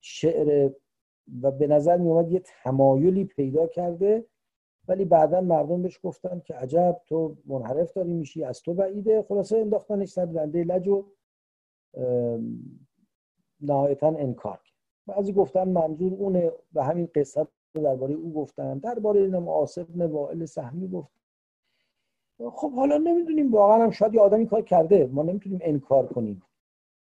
[0.02, 0.72] شعر.
[1.42, 4.26] و به نظر می اومد یه تمایلی پیدا کرده
[4.88, 9.22] ولی بعدا مردم بهش گفتن که عجب تو منحرف داری میشی از تو بعیده.
[9.22, 11.06] خلاصه انداختنش سر دنده لج و
[13.62, 14.71] نهایتا انکار کرد.
[15.08, 18.78] بعضی گفتن منظور اونه و همین قصه رو درباره او گفتن.
[18.78, 21.12] درباره این معاصب وائل سهمی گفت.
[22.52, 25.06] خب حالا نمی‌دونیم واقعا هم شاید یه آدمی کار کرده.
[25.06, 26.44] ما نمی‌تونیم انکار کنیم.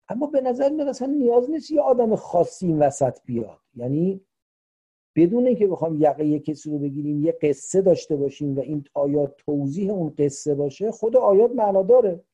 [0.09, 3.59] اما به نظر میاد اصلا نیاز نیست یه آدم خاصی این وسط بیاد.
[3.75, 4.21] یعنی
[5.17, 9.93] بدون اینکه بخوام یقه کسی رو بگیریم یه قصه داشته باشیم و این آیات توضیح
[9.93, 12.25] اون قصه باشه خود آیات معنا داره.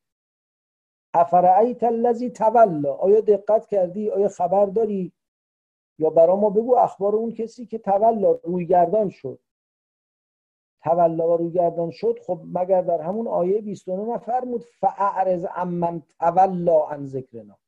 [1.14, 5.12] افرعیت الذی تولا آیا دقت کردی؟ آیا خبر داری؟
[5.98, 9.38] یا برا ما بگو اخبار اون کسی که تولا رویگردان شد.
[10.83, 17.07] تولا و رویگردان شد خب مگر در همون آیه 29 نفرمود فاعرض عمن تولا عن
[17.07, 17.59] ذکرنا.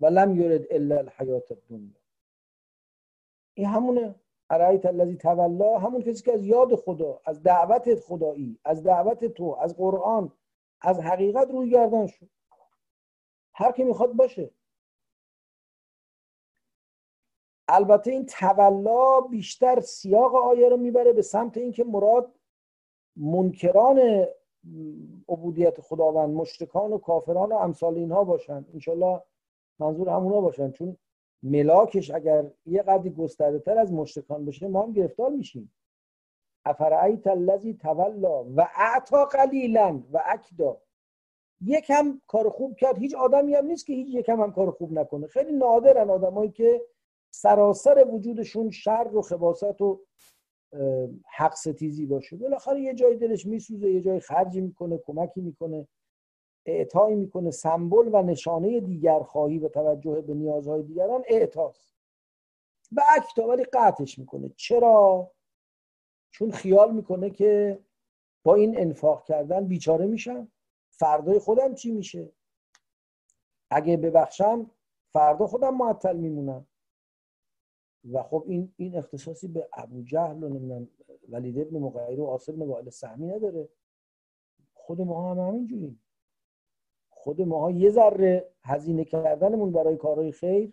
[0.00, 2.00] و لم یرد الا الحیات الدنیا.
[3.54, 4.14] این همونه.
[4.50, 9.56] ارایت الذی تولا همون کسی که از یاد خدا از دعوت خدایی از دعوت تو
[9.60, 10.32] از قرآن
[10.80, 12.30] از حقیقت روی گردان شد.
[13.54, 14.50] هر کی می‌خواد باشه.
[17.72, 22.34] البته این تولا بیشتر سیاق آیه رو می‌بره به سمت اینکه مراد
[23.16, 24.26] منکران
[25.28, 28.64] عبودیت خداوند مشرکان و کافران و امثال اینها باشن.
[28.74, 29.22] انشالله
[29.78, 30.70] منظور همونا باشن.
[30.70, 30.96] چون
[31.42, 35.72] ملاکش اگر یه قدری گسترده تر از مشرکان بشه ما هم گرفتار میشیم.
[36.64, 40.76] افرعیت الذی تولا و اعطا قلیلا و اکدا.
[41.64, 45.26] یکم کار خوب کرد هیچ آدمی هم نیست که هیچ یکم هم کار خوب نکنه.
[45.26, 46.82] خیلی نادرن آدمایی که
[47.30, 50.00] سراسر وجودشون شر و خباست و
[51.36, 52.36] حق ستیزی باشه.
[52.36, 55.88] بالاخره یه جای دلش میسوزه یه جای خرجی می‌کنه کمکی می‌کنه
[56.66, 61.94] اعطایی می‌کنه سمبل و نشانه دیگر خواهی و توجه به نیازهای دیگران اعطاست.
[62.92, 64.48] و اکتا ولی قطعش می‌کنه.
[64.56, 65.30] چرا؟
[66.30, 67.78] چون خیال می‌کنه که
[68.44, 70.52] با این انفاق کردن بیچاره میشم
[70.90, 72.32] فردای خودم چی میشه؟
[73.70, 74.70] اگه ببخشم
[75.12, 76.66] فردا خودم معطل میمونم.
[78.12, 80.88] و خب این این اختصاصی به ابو جهل و نمی‌دونم
[81.28, 83.68] ولید ابن مغیر و آصف ابن وائل سهمی نداره.
[84.74, 86.02] خود ما هم همینجوریم.
[87.10, 90.72] خود ماها یه ذره هزینه کردنمون برای کارهای خیر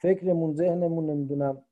[0.00, 1.64] فکرمون ذهنمون نمی‌دونم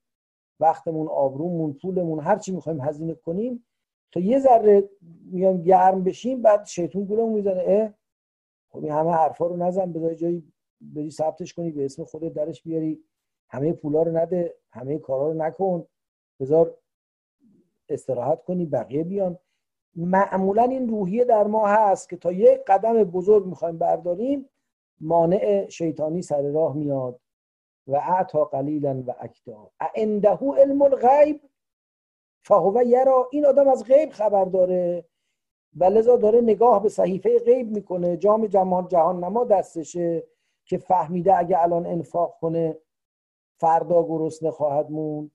[0.59, 3.65] وقتمون آبرومون پولمون هر چی می‌خوایم هزینه کنیم
[4.11, 4.89] تا یه ذره
[5.31, 7.63] میان گرم بشیم بعد شیطون گولمون می‌زنه.
[7.67, 7.93] اه؟
[8.69, 12.63] خب این همه حرفا رو نزن بذاری جایی بری ثبتش کنی به اسم خودت درش
[12.63, 13.03] بیاری.
[13.49, 15.85] همه پولا رو نده همه کارا رو نکن.
[16.39, 16.77] بذار
[17.89, 19.37] استراحت کنی بقیه بیان.
[19.95, 24.49] معمولا این روحیه در ما هست که تا یک قدم بزرگ می‌خوایم برداریم
[25.01, 27.19] مانع شیطانی سر راه میاد.
[27.87, 31.41] و اعتا قلیلا و اکدا عنده علم الغیب
[32.43, 33.27] فهو یرا.
[33.31, 35.05] این آدم از غیب خبر داره.
[35.77, 38.17] و لذا داره نگاه به صحیفه غیب می‌کنه.
[38.17, 40.23] جام جهان جهان نما دستشه
[40.65, 42.77] که فهمیده اگه الان انفاق کنه
[43.57, 45.31] فردا گرسنه خواهد موند؟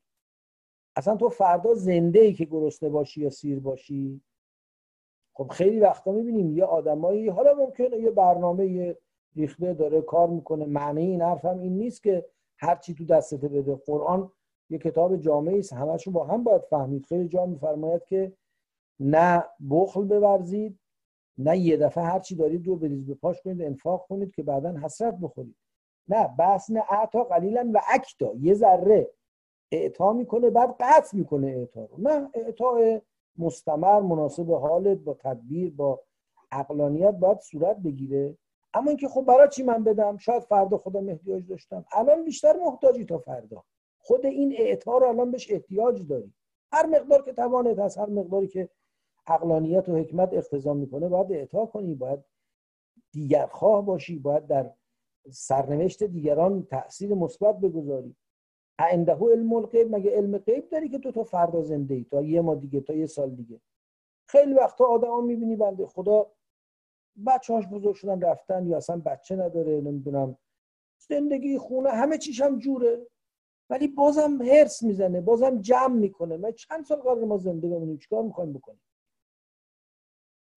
[0.97, 4.21] اصلا تو فردا زنده ای که گرسنه باشی یا سیر باشی؟
[5.35, 8.99] خب خیلی وقتا می‌بینیم یه آدمایی حالا ممکنه یه برنامه یه
[9.37, 12.27] ریخته داره کار می‌کنه معنی این حرف هم این نیست که
[12.59, 13.75] هر چی تو دستته بده.
[13.75, 14.33] قرآن
[14.71, 17.07] یه کتاب جامعی است همشون با هم باید فهمید.
[17.07, 18.33] خیلی جا میفرماید که
[19.01, 20.79] نه بخل بورزید
[21.39, 24.79] نه یه دفعه هر چی دارید رو بریز به پاش کنید انفاق کنید که بعدا
[24.79, 25.57] حسرت بخورید.
[26.09, 28.33] نه بس نه اعتا قلیلا و اکتا.
[28.41, 29.11] یه ذره
[29.73, 31.97] اعطا می‌کنه بعد قطع می‌کنه اعطا رو.
[31.99, 33.01] نه اعطا
[33.39, 36.01] مستمر مناسب حالت با تدبیر با
[36.53, 38.37] عقلانیت باید صورت بگیره.
[38.75, 41.85] اما اینکه خب برای چی من بدم؟ شاید فردا خودم احتیاج داشتم.
[41.93, 43.65] الان بیشتر محتاجی تا فردا.
[43.99, 46.35] خود این اعطا رو الان بهش احتیاج داری.
[46.73, 48.69] هر مقدار که توانت هست هر مقداری که
[49.27, 52.25] عقلانیت و حکمت اقتضا می‌کنه باید اعطا کنی باید
[53.13, 54.71] دیگر خواه باشی باید در
[55.31, 58.17] سرنوشت دیگران تاثیر مثبت بگذاری.
[58.79, 62.41] عنده علم الغیب مگه علم غیب داری که تو تا فردا زنده ای تا یه
[62.41, 63.61] ما دیگه تا یه سال دیگه.
[64.29, 66.33] خیلی وقتا آدما می‌بینی بنده خدا
[67.27, 70.39] بچه‌هاش بزرگ شدن رفتن یا اصلا بچه نداره نمی‌دونم.
[70.99, 73.07] زندگی خونه همه چیش هم جوره.
[73.71, 76.37] ولی بازم هرس می‌زنه بازم جمع می‌کنه.
[76.37, 78.83] ما چند سال قرار ما زنده بمونیم؟ چیکار می‌خوایم بکنیم؟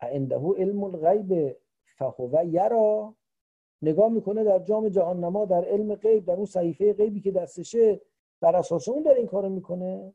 [0.01, 1.57] عنده علم الغیب
[1.97, 3.15] فهو یرا
[3.85, 8.01] نگاه می‌کنه در جام جهان نما در علم غیب در اون صحیفه غیبی که دستشه
[8.41, 10.13] بر اساس اون داره این کارو می‌کنه؟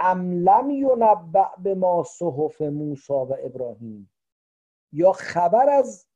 [0.00, 4.10] ام لم ینبع به ما صحف موسی و ابراهیم.
[4.92, 6.06] یا خبر از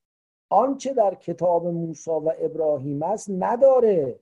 [0.49, 4.21] آنچه در کتاب موسی و ابراهیم است نداره.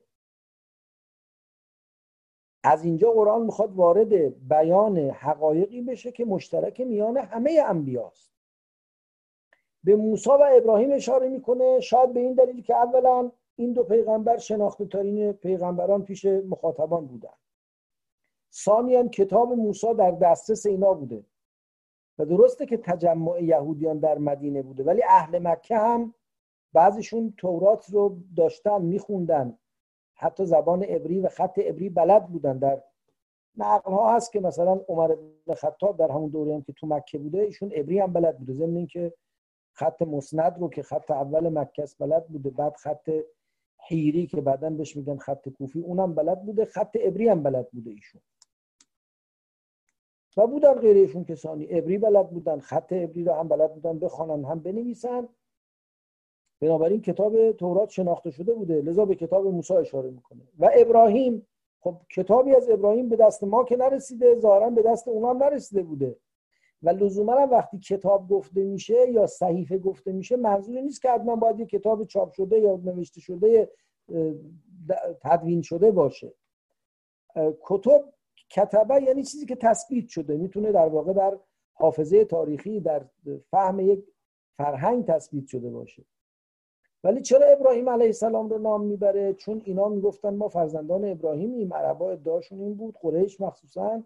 [2.63, 4.13] از اینجا قرآن می‌خواد وارد
[4.47, 8.36] بیان حقایقی بشه که مشترک میان همه انبیاست.
[9.87, 11.79] به موسی و ابراهیم اشاره می‌کنه.
[11.79, 17.33] شاید به این دلیل که اولا این دو پیغمبر شناخته ترین پیغمبران پیش مخاطبان بودن
[18.53, 21.23] ثانیا کتاب موسی در دسترس اینا بوده
[22.17, 26.13] و درسته که تجمع یهودیان در مدینه بوده ولی اهل مکه هم
[26.73, 29.57] بعضیشون تورات رو داشتن میخوندن.
[30.13, 32.57] حتی زبان عبری و خط عبری بلد بودن.
[32.57, 32.83] در
[33.57, 35.15] نقل ها هست که مثلا عمر
[35.47, 38.53] بن خطاب در همون دوره هم که تو مکه بوده ایشون عبری هم بلد بوده.
[38.53, 39.13] ضمن اینکه
[39.77, 43.11] خط مسند رو که خط اول مکه بلد بوده بعد خط
[43.87, 47.91] حیری که بعدا بهش میگن خط کوفی اونم بلد بوده خط عبری هم بلد بوده
[47.91, 48.21] ایشون.
[50.37, 51.65] و بودن غیر ایشون کسانی.
[51.65, 55.29] عبری بلد بودن خط عبری رو هم بلد بودن بخوانن هم بنویسن.
[56.61, 58.81] بنابراین کتاب تورات شناخته شده بوده.
[58.81, 60.41] لذا به کتاب موسی اشاره می‌کنه.
[60.59, 61.47] و ابراهیم
[61.79, 65.83] خب کتابی از ابراهیم به دست ما که نرسیده ظاهرا به دست اونا هم نرسیده
[65.83, 66.15] بوده.
[66.83, 71.59] و لزوما وقتی کتاب گفته میشه یا صحیفه گفته میشه منظور نیست که حتما باید
[71.59, 73.71] یه کتاب چاپ شده یا نوشته شده
[75.21, 76.33] تدوین شده باشه.
[77.61, 78.03] کتب
[78.49, 80.37] کتبه یعنی چیزی که تثبیت شده.
[80.37, 81.37] می‌تونه در واقع در
[81.73, 83.05] حافظه تاریخی در
[83.51, 84.05] فهم یک
[84.57, 86.05] فرهنگ تثبیت شده باشه.
[87.03, 92.11] ولی چرا ابراهیم علیه السلام رو نام می‌بره؟ چون اینا می‌گفتن ما فرزندان ابراهیمیم عربا
[92.11, 94.03] ادعاشون این بود قریش مخصوصا.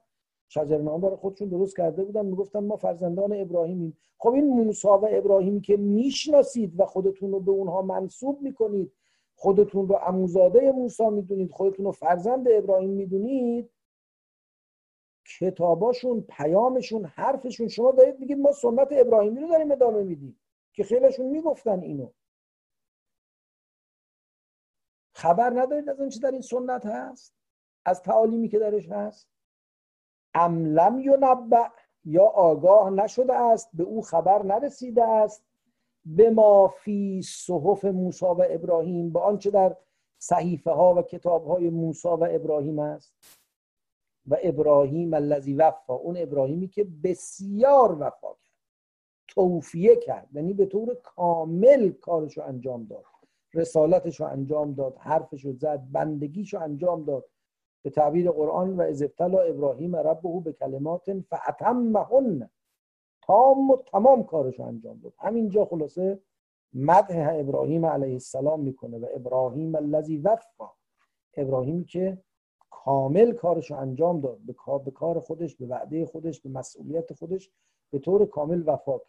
[0.54, 2.26] شجرنامه برای خودشون درست کرده بودن.
[2.26, 3.98] می‌گفتن ما فرزندان ابراهیمیم.
[4.18, 8.94] خب این موسی و ابراهیمی که می‌شناسید و خودتون رو به اونها منصوب می‌کنید
[9.36, 13.70] خودتون رو اموزاده موسی می‌دونید خودتون رو فرزند ابراهیم می‌دونید
[15.40, 17.68] کتاباشون پیامشون حرفشون.
[17.68, 20.40] شما دارید میگید ما سنت ابراهیمی رو داریم ادامه میدیم
[20.74, 22.10] که خیلیشون می‌گفتن اینو.
[25.14, 27.36] خبر ندارید از چی در این سنت هست؟
[27.86, 29.28] از تعالیمی که درش هست؟
[30.34, 31.68] املم ینبع
[32.06, 35.44] یا آگاه نشده است به او خبر نرسیده است.
[36.06, 39.78] به ما فی صحف موسی و ابراهیم به آنچه در
[40.18, 43.14] صحیفه ها و کتاب های موسی و ابراهیم است.
[44.28, 48.52] و ابراهیم الذی وفا اون ابراهیمی که بسیار وفا کرد
[49.28, 50.30] توفیه کرد.
[50.34, 53.06] یعنی به طور کامل کارش رو انجام داد
[53.54, 57.26] رسالتش رو انجام داد حرفش رو زد بندگیش انجام داد.
[57.84, 62.50] به تعبیر قرآن و از ابتلا ابراهیم ربه به کلمات فعتمهن
[63.22, 65.14] تام و تمام کارش انجام داد.
[65.20, 66.20] همینجا خلاصه
[66.74, 70.70] مدح ابراهیم علیه السلام می‌کنه و ابراهیم الذی وفا.
[71.38, 72.18] ابراهیم که
[72.70, 74.38] کامل کارش انجام داد.
[74.38, 77.52] به کار, خودش به وعده خودش به مسئولیت خودش
[77.92, 79.00] به طور کامل وفا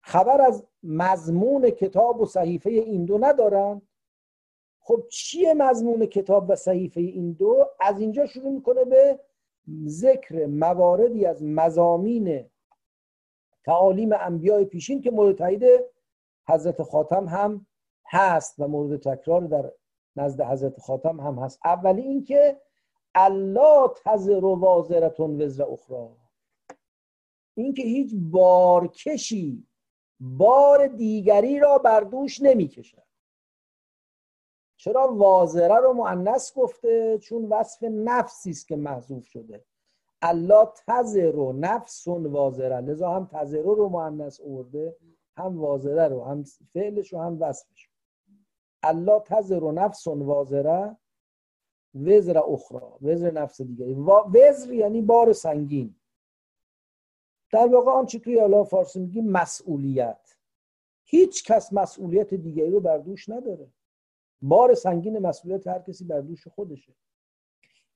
[0.00, 3.82] خبر از مضمون کتاب و صحیفه این دو ندارن.
[4.86, 9.20] خب چیه مضمون کتاب و صحیفه این دو؟ از اینجا شروع می‌کنه به
[9.86, 12.50] ذکر مواردی از مزامین
[13.64, 15.64] تعالیم انبیاء پیشین که مورد تایید
[16.48, 17.66] حضرت خاتم هم
[18.06, 19.72] هست و مورد تکرار در
[20.16, 21.60] نزد حضرت خاتم هم هست.
[21.64, 22.60] اولی اینکه
[23.14, 26.08] الله تزر و وازرتون وزر اخرى
[27.54, 29.66] اینکه هیچ بارکشی
[30.20, 33.05] بار دیگری را بر دوش نمی‌کشد.
[34.76, 39.64] چرا وازره رو مؤنث گفته؟ چون وصف نفسی است که محذوف شده.
[40.22, 44.96] الله تزر نفس وازره لذا هم تزر رو مؤنث آورده
[45.36, 47.90] هم وازره رو هم فعلش رو هم وصفش.
[48.82, 50.96] الله تزر و نفس وازره
[51.94, 53.94] وزر اخرى وزر نفس دیگری.
[54.34, 55.94] وزر یعنی بار سنگین.
[57.52, 60.36] در واقع آنچه توی اعلام فارسی میگیم مسئولیت.
[61.04, 63.72] هیچ کس مسئولیت دیگری رو بر دوش نداره.
[64.42, 66.92] بار سنگین مسئولیت هر کسی بر دوش خودشه.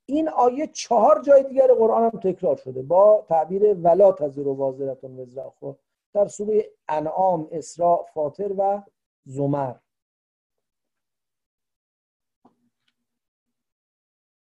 [0.06, 2.82] این آیه چهار جای دیگر قرآن هم تکرار شده.
[2.82, 5.42] با تعبیر ولا تزر و وازرتون وزر
[6.12, 8.82] در سوره انعام اسراء فاطر و
[9.24, 9.74] زمر.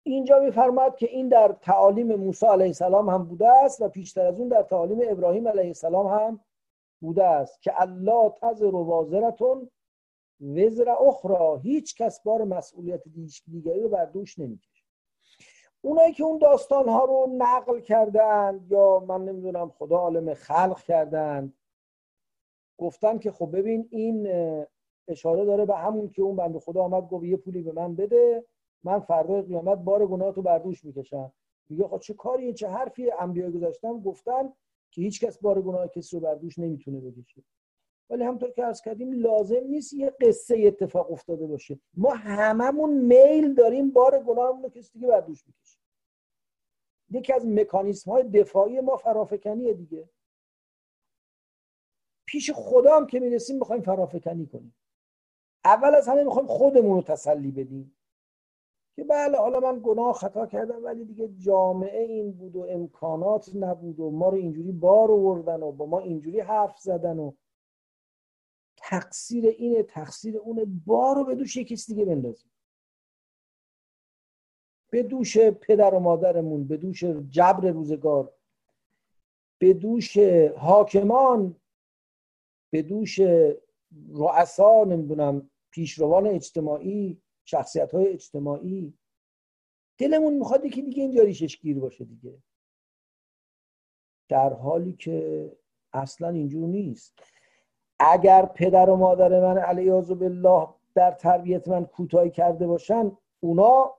[0.03, 4.41] اینجا میفرماد که این در تعالیم موسی علیه السلام هم بوده است و پیشتر از
[4.41, 6.41] اون در تعالیم ابراهیم علیه السلام هم
[7.01, 9.71] بوده است که الله تزر و وازرتون
[10.41, 13.03] وزر اخرى هیچ کس بار مسئولیت
[13.47, 14.85] دیگری رو بر دوش نمی‌کشه.
[15.83, 21.55] اونایی که اون داستان ها رو نقل کردند یا من نمی‌دونم خدا عالم خلق کردند
[22.79, 24.29] گفتن که خب ببین این
[25.09, 28.45] اشاره داره به همون که اون بنده خدا آمد گفت یه پولی به من بده
[28.85, 31.33] من فردا قیامت بار گناه تو بردوش می‌کشم.
[31.69, 34.53] میگه خب چه کاریه چه حرفی؟ انبیا گذاشتم گفتن
[34.91, 37.43] که هیچ کس بار گناه کسی رو بردوش نمی‌تونه بکشه.
[38.11, 41.81] ولی همطور که ارز کردیم لازم نیست یه قصه اتفاق افتاده باشه.
[41.95, 45.79] ما هممون میل داریم بار گناهمون رو کسی دیگه بردوش بکشه.
[47.11, 50.09] یکی از مکانیسم های دفاعی ما فرافکنیه دیگه.
[52.27, 54.77] پیش خدا هم که می‌رسیم می‌خوایم فرافکنی کنیم.
[55.65, 57.97] اول از همه می‌خوایم خودمون رو تسلی بدیم.
[58.97, 64.01] که بله حالا من گناه خطا کردم ولی دیگه جامعه این بود و امکانات نبود
[64.01, 67.33] و ما رو اینجوری بار آوردن و با ما اینجوری حرف زدن و
[68.81, 70.65] تقصیر اینه تقصیر اونه.
[70.65, 72.51] بار رو به دوش کسی دیگه بندازیم.
[74.91, 78.35] به دوش پدر و مادرمون به دوش جبر روزگار
[79.59, 80.19] به دوش
[80.57, 81.57] حاکمان
[82.71, 83.21] به دوش
[84.09, 88.95] رؤسا نمی‌دونم پیشروان اجتماعی شخصیت های اجتماعی.
[89.99, 92.43] دلمون می‌خواد که دیگه اینجا ریشش گیر باشه دیگه.
[94.29, 95.51] در حالی که
[95.93, 97.19] اصلا اینجور نیست.
[98.01, 103.95] اگر پدر و مادر من علیاذ بالله در تربیت من کوتاهی کرده باشن اونا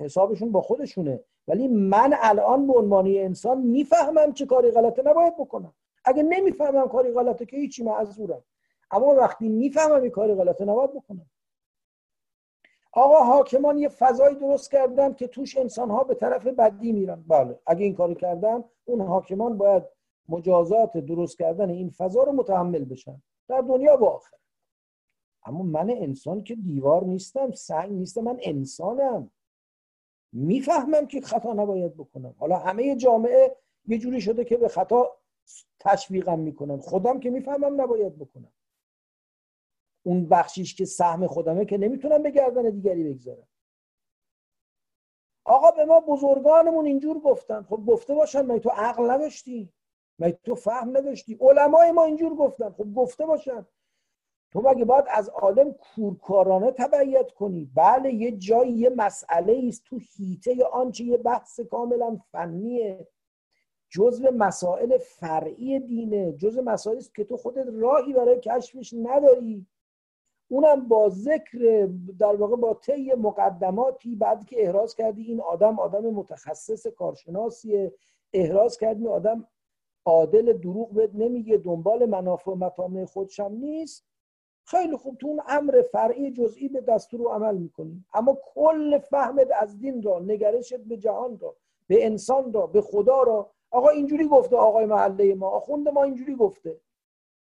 [0.00, 1.20] حسابشون با خودشونه.
[1.48, 5.74] ولی من الان به عنوان انسان می‌فهمم چه کاری غلطه نباید بکنم.
[6.04, 8.44] اگه نمی‌فهمم کاری غلطه که هیچی معذورم.
[8.90, 11.30] اما وقتی می‌فهمم این کاری غلطه نباید بکنم.
[12.92, 17.24] آقا حاکمان یه فضایی درست کردن که توش انسان ها به طرف بدی میرن.
[17.28, 19.82] بله اگه این کاری کردن اون حاکمان باید
[20.28, 23.22] مجازات درست کردن این فضا رو متحمل بشن.
[23.48, 24.36] در دنیا و آخر.
[25.44, 29.30] اما من انسان که دیوار نیستم سنگ نیستم من انسانم.
[30.32, 32.34] می‌فهمم که خطا نباید بکنم.
[32.38, 33.56] حالا همه جامعه
[33.86, 35.18] یه جوری شده که به خطا
[35.80, 36.80] تشویقم می‌کنن.
[36.80, 38.52] خودم که می‌فهمم نباید بکنم.
[40.02, 43.48] اون بخشیش که سهم خودمه که نمی‌تونم به گردن دیگری بگذارم.
[45.44, 47.62] آقا به ما بزرگانمون اینجور گفتن.
[47.62, 49.72] خب گفته باشن من تو عقل نداشتی؟
[50.18, 52.70] من تو فهم نداشتی؟ علمای ما اینجور گفتن.
[52.70, 53.66] خب گفته باشن.
[54.52, 59.98] تو مگه باید از آدم کورکارانه تبعیت کنی؟ بله یه جایی یه مسئله است تو
[60.16, 63.08] هیته آنچه یه بحث کاملا فنیه.
[63.90, 66.32] جزء مسائل فرعی دینه.
[66.32, 69.66] جزء مسائلی است که تو خودت راهی برای کشفش نداری.
[70.50, 71.88] اونم با ذکر
[72.18, 77.94] در واقع با طی مقدماتی بعد که احراز کردی این آدم آدم متخصص کارشناسیه.
[78.32, 79.46] احراز کردی آدم
[80.08, 84.04] عادل دروغ بهت نمیگه دنبال منافع و خودشم نیست.
[84.64, 88.04] خیلی خوب تو اون امر فرعی جزئی به دستور عمل می‌کنی.
[88.14, 91.56] اما کل فهمت از دین را نگرشت به جهان را
[91.86, 93.50] به انسان را به خدا را.
[93.70, 95.48] آقا اینجوری گفته آقای محله ما.
[95.48, 96.80] آخوند ما اینجوری گفته.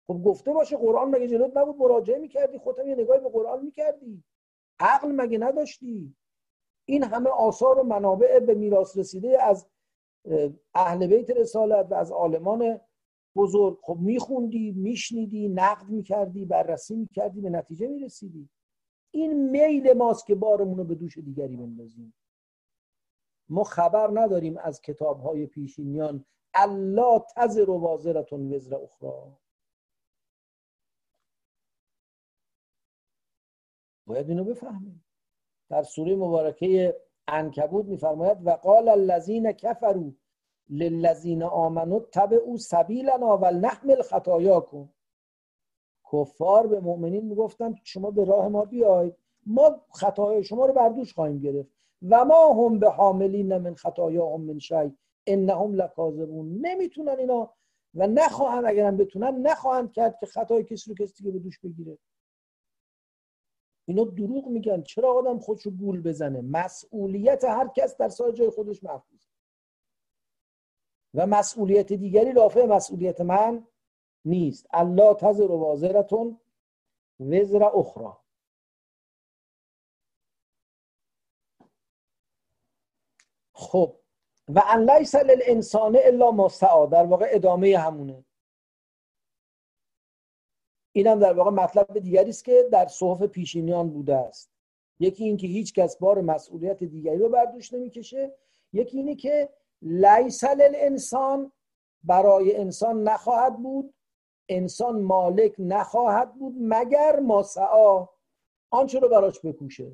[0.07, 2.59] خب گفته باشه قرآن مگه جلوت نبود؟ مراجعه می‌کردی.
[2.59, 4.25] خودت یه نگاهی به قرآن می‌کردی.
[4.81, 6.15] عقل مگه نداشتی؟
[6.85, 9.67] این همه آثار و منابع به میراث رسیده از
[10.75, 12.81] اهل بیت رسالت و از عالمان
[13.37, 13.79] بزرگ.
[13.83, 18.49] خب میخوندی میشنیدی نقد می‌کردی بررسی می‌کردی به نتیجه می‌رسیدی.
[19.11, 22.15] این میل ماست که بارمون رو به دوش دیگری بندازیم.
[23.49, 26.25] ما خبر نداریم از کتاب های پیشینیان.
[26.55, 29.37] الله تزر و وازرتون وزر اخرى.
[34.07, 35.05] باید اینو بفهمیم.
[35.69, 40.11] در سوره مبارکه انکبود میفرماید و قال الذین کفروا
[40.69, 44.89] للذین آمنوا تبعوا سبیلنا ولنحمل خطایاکم.
[46.13, 49.17] کفار به مؤمنین می‌گفتن شما به راه ما بیاید
[49.47, 51.71] ما خطاهای شما رو بر دوش خواهیم گرفت
[52.09, 54.97] و ما هم به حاملین من خطایا هم من شی
[55.27, 56.59] انهم لکاذبون.
[56.67, 57.55] نمی‌تونن اینا
[57.95, 61.99] و نخواهند اگرم بتونن نخواهند کرد که خطای کسی رو کسی دیگه به دوش بگیره.
[63.91, 64.83] اینا دروغ میگن.
[64.83, 69.27] چرا آدم خودش رو گول بزنه؟ مسئولیت هر کس در سال جای خودش محفوظ
[71.15, 73.67] و مسئولیت دیگری رافع مسئولیت من
[74.25, 74.67] نیست.
[74.73, 76.41] الله تزر و وازرتون
[77.21, 78.13] وزر اخرى
[83.53, 83.97] خب.
[84.49, 86.51] و ان لیس للانسان الا ما
[86.91, 88.25] در واقع ادامه همونه.
[90.93, 94.51] اینم در واقع مطلب دیگری است که در صحف پیشینیان بوده است.
[94.99, 98.35] یکی اینکه هیچ کس بار مسئولیت دیگری رو بر دوش نمی‌کشه.
[98.73, 99.49] یکی اینه که
[99.83, 101.53] لیس للانسان
[102.03, 103.95] برای انسان نخواهد بود.
[104.49, 108.09] انسان مالک نخواهد بود مگر ما سعا
[108.71, 109.93] آنچه رو براش بکوشه.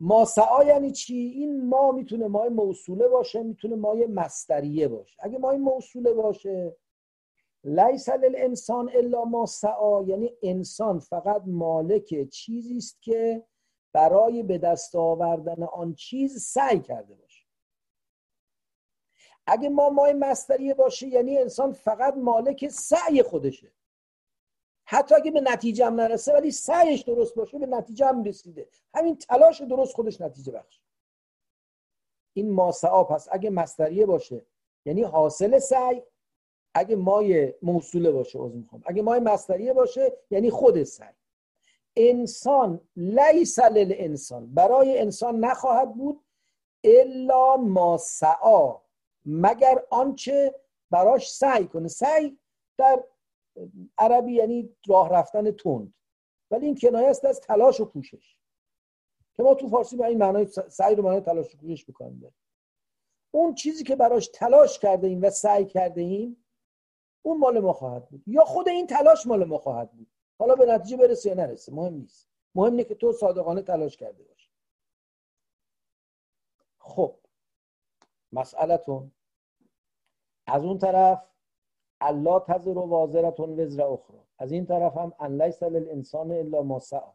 [0.00, 5.16] ما سعا یعنی چی؟ این ما می‌تونه مای موصوله باشه می‌تونه مای مستریه باشه.
[5.20, 6.76] اگه مای موصوله باشه
[7.64, 13.46] لیس للانسان الا ما سعا یعنی انسان فقط مالک چیزی است که
[13.92, 17.46] برای به دست آوردن آن چیز سعی کرده باشه.
[19.46, 23.72] اگه ما مای مستریه باشه یعنی انسان فقط مالک سعی خودشه.
[24.84, 28.68] حتی اگه به نتیجه هم نرسه ولی سعیش درست باشه به نتیجه هم رسیده.
[28.94, 30.82] همین تلاش درست خودش نتیجه بخش.
[32.36, 34.46] این ماسعا پس اگه مستریه باشه
[34.84, 36.02] یعنی حاصل سعی
[36.78, 38.82] اگه مای موصوله باشه از می‌خوام.
[38.86, 41.14] اگه مای مستریه باشه یعنی خود سعی
[41.96, 46.24] انسان لیس انسان برای انسان نخواهد بود
[46.84, 48.80] الا ما سعا
[49.26, 50.54] مگر آنچه
[50.90, 51.88] براش سعی کنه.
[51.88, 52.38] سعی
[52.78, 53.04] در
[53.98, 55.94] عربی یعنی راه رفتن تند.
[56.50, 58.36] ولی این کنایه است از تلاش و کوشش
[59.34, 62.34] که ما تو فارسی با این معنای سعی رو معنای تلاش و کوشش بکنیم
[63.30, 66.44] اون چیزی که براش تلاش کرده ایم و سعی کرده ایم
[67.28, 68.22] اون مال ما خواهد بود.
[68.26, 70.06] یا خود این تلاش مال ما خواهد بود.
[70.38, 72.28] حالا به نتیجه برسه یا نرسه مهم نیست.
[72.54, 74.50] مهم اینه که تو صادقانه تلاش کرده باشی.
[76.78, 77.16] خب
[78.32, 79.12] مسئلتون
[80.46, 81.22] از اون طرف
[82.00, 86.78] الله تزر و وازرتون وزر اخرى از این طرف هم ان لیس للانسان الا ما
[86.78, 87.12] سعی.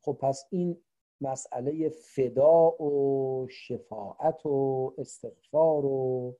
[0.00, 0.84] خب پس این
[1.20, 6.36] مسئله فدا و شفاعت و استغفار و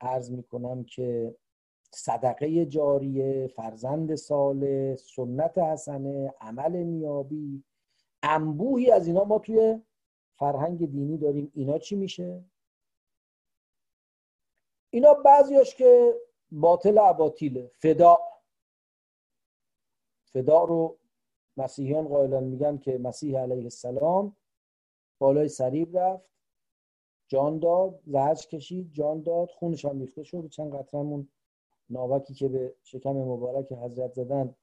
[0.00, 1.36] عرض می‌کنم که
[1.90, 7.64] صدقه جاریه فرزند ساله سنت حسنه عمل نیابی.
[8.22, 9.82] انبوهی از اینا ما توی
[10.34, 11.52] فرهنگ دینی داریم.
[11.54, 12.44] اینا چی میشه؟
[14.90, 16.14] اینا بعضیاش که
[16.50, 18.18] باطل اباطیله فدا
[20.24, 20.98] فدا رو
[21.56, 24.36] مسیحیان قائلان میگن که مسیح علیه السلام
[25.18, 26.28] بالای سریب رفت
[27.28, 31.28] جان داد زهج کشید جان داد خونش هم ریخته شد چند قطرمون
[31.90, 34.54] ناوکی که به شکم مبارک حضرت زدن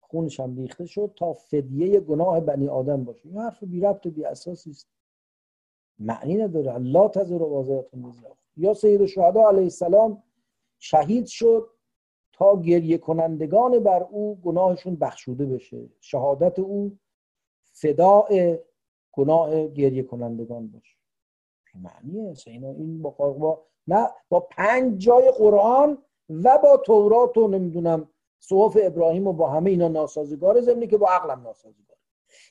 [0.00, 3.28] خونش هم ریخته شد تا فدیه گناه بنی آدم باشه.
[3.28, 4.88] این حرف بی ربط و بی اساسی است.
[5.98, 6.74] معنی نداره.
[6.74, 7.84] الله تزر و
[8.56, 10.22] یا سید الشهدا علیه السلام
[10.78, 11.70] شهید شد
[12.32, 15.88] تا گریه کنندگان بر او گناهشون بخشوده بشه.
[16.00, 16.98] شهادت او
[17.62, 18.58] فداع
[19.12, 20.96] گناه گریه کنندگان باشه.
[21.74, 22.34] معنیه.
[22.46, 25.98] اینا این با نه با پنج جای قرآن
[26.28, 28.08] و با تورات و نمی‌دونم
[28.40, 31.96] صحف ابراهیم و با همه اینا ناسازگار زمینی که با عقلم ناسازگار.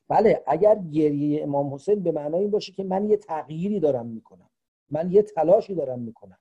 [0.07, 4.49] بله اگر گریه امام حسین به معنای این باشه که من یه تغییری دارم می‌کنم.
[4.91, 6.37] من یه تلاشی دارم می‌کنم.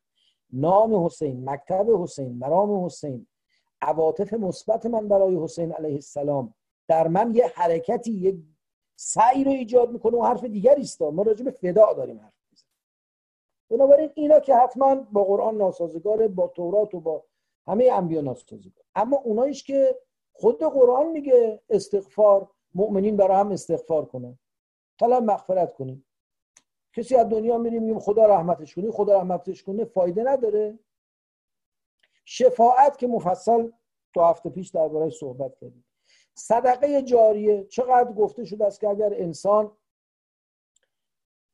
[0.53, 3.27] نام حسین مکتب حسین مرام حسین
[3.81, 6.55] عواطف مثبت من برای حسین علیه السلام.
[6.89, 8.37] در من یه حرکتی یه
[8.97, 12.42] سعی رو ایجاد می‌کنه و حرف دیگری است ما راجع به فدا داریم حرف
[13.73, 17.25] بنابراین اینا که حتما با قرآن ناسازگاره با تورات و با
[17.67, 18.85] همه انبیا ناسازگار.
[18.95, 19.99] اما اونایش که
[20.33, 24.39] خود قرآن میگه استغفار مؤمنین برای هم استغفار کنن
[24.99, 26.07] طلب مغفرت کنیم.
[26.93, 30.79] کسی از دنیا میریم میگیم خدا رحمتش کنه خدا رحمتش کنه فایده نداره.
[32.25, 33.71] شفاعت که مفصل
[34.13, 35.85] دو هفته پیش درباره صحبت کردیم.
[36.35, 37.65] صدقه جاریه.
[37.65, 39.77] چقدر گفته شده است که اگر انسان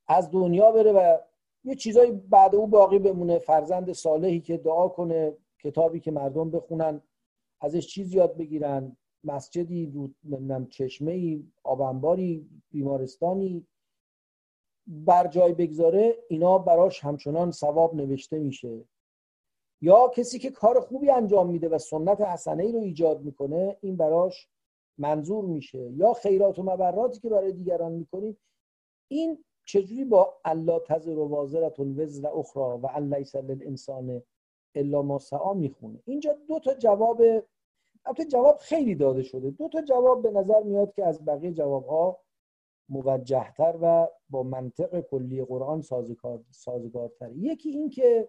[0.08, 1.18] از دنیا بره و
[1.64, 7.02] یه چیزایی بعد او باقی بمونه فرزند صالحی که دعا کنه کتابی که مردم بخونن
[7.60, 13.66] ازش چیز یاد بگیرن مسجدی نمی‌دونم چشمه ای آبنباری بیمارستانی
[14.86, 18.84] بر جای بگذاره اینا براش همچنان ثواب نوشته میشه.
[19.80, 23.96] یا کسی که کار خوبی انجام میده و سنت حسنه ای رو ایجاد می‌کنه این
[23.96, 24.48] براش
[24.98, 25.90] منظور میشه.
[25.92, 28.38] یا خیرات و مبراتی که برای دیگران می‌کنید
[29.10, 34.22] این چجوری با الله تزر و وازرتون وزر اخرى و لیس للانسان
[34.74, 37.22] الا ما سعا می‌خونه؟ اینجا دو تا جواب
[38.04, 39.50] البته جواب خیلی داده شده.
[39.50, 42.20] دو تا جواب به نظر میاد که از بقیه جواب ها
[42.88, 48.28] موجهتر و با منطق کلی قرآن سازگار سازگارتر یکی این که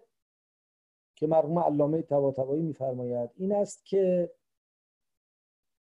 [1.16, 4.32] که مرحوم علامه طباطبایی میفرماید این است که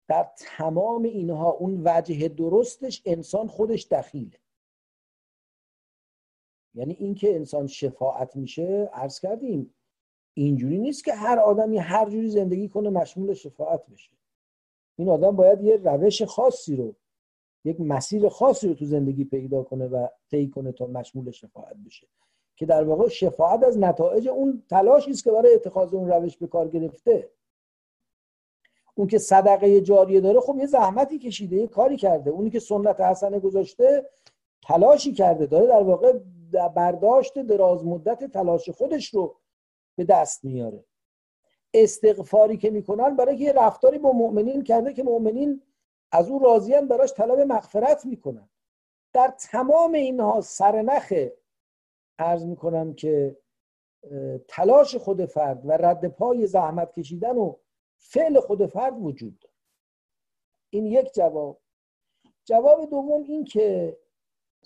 [0.08, 4.38] در تمام اینها اون وجه درستش انسان خودش دخیله.
[6.74, 9.74] یعنی اینکه انسان شفاعت میشه عرض کردیم
[10.34, 14.12] اینجوری نیست که هر آدمی هر جوری زندگی کنه مشمول شفاعت بشه.
[14.96, 16.96] این آدم باید یه روش خاصی رو
[17.66, 22.08] یک مسیر خاصی رو تو زندگی پیدا کنه و طی کنه تا مشمول شفاعت بشه.
[22.56, 26.48] که در واقع شفاعت از نتایج اون تلاشی است که برای اتخاذ اون روش به
[26.48, 27.30] کار گرفته.
[28.96, 32.30] اون که صدقه جاریه داره خب یه زحمتی کشیده یه کاری کرده.
[32.30, 34.10] اونی که سنت حسنه گذاشته
[34.62, 36.20] تلاشی کرده داره در واقع
[36.52, 39.40] برداشت دراز مدت تلاش خودش رو
[39.98, 40.86] به دست میاره.
[41.74, 45.62] استغفاری که می‌کنن برای یه رفتاری با مؤمنین کرده که مؤمنین
[46.12, 48.50] از او راضیان براش طلب مغفرت می‌کنن.
[49.14, 51.14] در تمام اینها سرنخ
[52.20, 53.38] ارز می‌کنم که
[54.48, 57.56] تلاش خود فرد و رد پای زحمت کشیدن و
[57.98, 59.54] فعل خود فرد وجود داره.
[60.70, 61.62] این یک جواب.
[62.46, 63.98] جواب دوم این که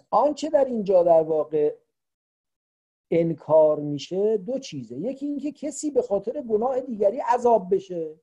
[0.10, 1.76] آنچه در اینجا در واقع
[3.12, 4.98] انکار میشه دو چیزه.
[4.98, 8.20] یکی اینکه کسی به خاطر گناه دیگری عذاب بشه.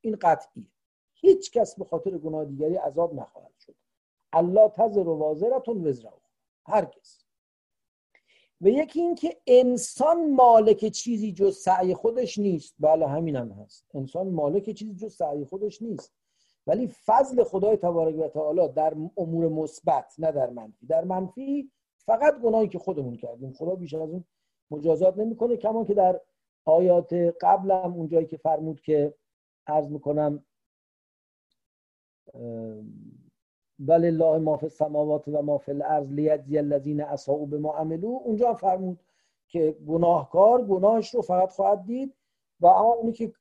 [0.00, 0.66] این قطعیه.
[1.14, 3.74] هیچ کس به خاطر گناه دیگری عذاب نخواهد شد.
[4.32, 6.08] الله تزر و وازرتون وزر
[6.66, 7.24] هر کس.
[8.60, 12.74] و یکی اینکه انسان مالک چیزی جز سعی خودش نیست.
[12.78, 13.86] بله همین هم هست.
[13.94, 16.12] انسان مالک چیزی جز سعی خودش نیست.
[16.66, 20.86] ولی فضل خدای تبارک و تعالی در امور مثبت نه در منفی.
[20.86, 23.52] در منفی فقط گناهی که خودمون کردیم.
[23.52, 24.24] خدا بیش از اون
[24.70, 26.20] مجازات نمی‌کنه کما که در
[26.64, 29.14] آیات قبلم اونجایی که فرمود که
[29.66, 30.44] عرض می‌کنم
[33.78, 38.10] بل الله ما فی السماوات و ما فی الارض لیجزی الذین اساءوا بما عملوا.
[38.10, 39.00] اونجا فرمود
[39.48, 42.14] که گناهکار گناهش رو فقط خواهد دید
[42.60, 43.32] و اما اونی که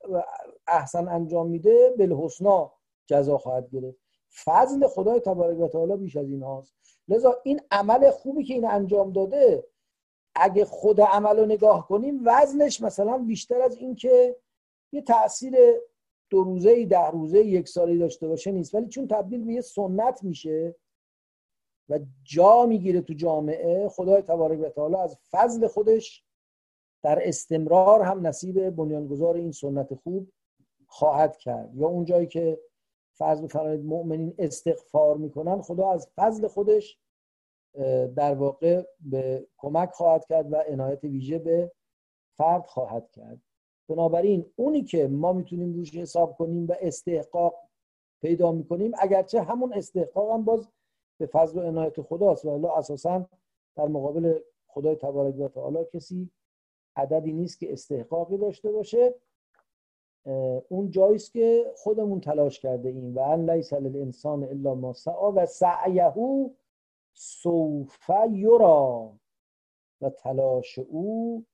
[0.68, 2.74] احسن انجام میده بالحسنا
[3.08, 4.00] جزا خواهد گرفت.
[4.44, 6.76] فضل خدای تبارک و تعالی بیش از این هاست.
[7.08, 9.68] لذا این عمل خوبی که این انجام داده
[10.36, 14.36] اگه خود عمل رو نگاه کنیم وزنش مثلا بیشتر از این که
[14.92, 15.56] یه تاثیر
[16.30, 18.76] دو روزه ده روزه یک سالی داشته باشه نیست.
[18.76, 20.76] ولی چون تبدیل به یه سنت میشه
[21.90, 26.26] و جا می‌گیره تو جامعه خدای تبارک و تعالی از فضل خودش
[27.04, 30.32] در استمرار هم نصیب بنیانگذار این سنت خوب
[30.88, 31.76] خواهد کرد.
[31.76, 32.60] یا اون جایی که
[33.22, 37.00] فرض بفرمایید مؤمنین استغفار می‌کنن خدا از فضل خودش
[38.16, 41.72] در واقع به کمک خواهد کرد و عنایت ویژه به
[42.38, 43.42] فرد خواهد کرد.
[43.90, 47.56] بنابراین اونی که ما می‌تونیم روش حساب کنیم و استحقاق
[48.22, 50.68] پیدا می‌کنیم اگرچه همون استحقاق هم باز
[51.20, 53.30] به فضل و عنایت خداست و اساسا
[53.76, 56.30] در مقابل خدای تبارک و تعالی کسی
[56.96, 59.16] عددی نیست که استحقاقی داشته باشه.
[60.70, 63.16] اون جاییست که خودمون تلاش کرده ایم.
[63.16, 66.14] و ان لیس للانسان الا ما سعا و سعیه
[67.14, 69.14] سوف یرا.
[70.02, 71.46] و تلاش او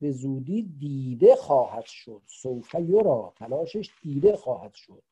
[0.00, 2.22] به زودی دیده خواهد شد.
[2.26, 3.32] سوف یرا.
[3.36, 5.02] تلاشش دیده خواهد شد.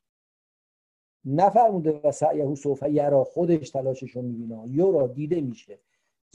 [1.25, 3.25] نفرموده و سعیه سوف یرا.
[3.25, 4.69] خودش تلاشش رو می‌بینه.
[4.69, 5.79] یرا دیده میشه.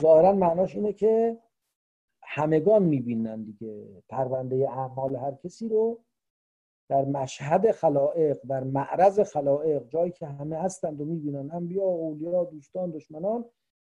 [0.02, 1.38] ظاهرا معناش اینه که
[2.24, 4.04] همگان می‌بینن دیگه.
[4.10, 6.00] پرونده اعمال هر کسی رو
[6.90, 12.92] در مشهد خلائق در معرض خلائق جایی که همه هستند و می‌بینن انبیا اولیا دوستان
[12.92, 13.46] دشمنان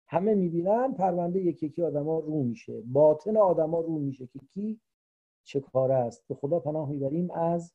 [0.07, 2.81] همه می‌بینن پرونده یکی یکی آدما رو میشه.
[2.81, 4.81] باطن آدما رو میشه که کی
[5.45, 6.25] چه کاره است.
[6.29, 7.73] به خدا پناه می‌بریم از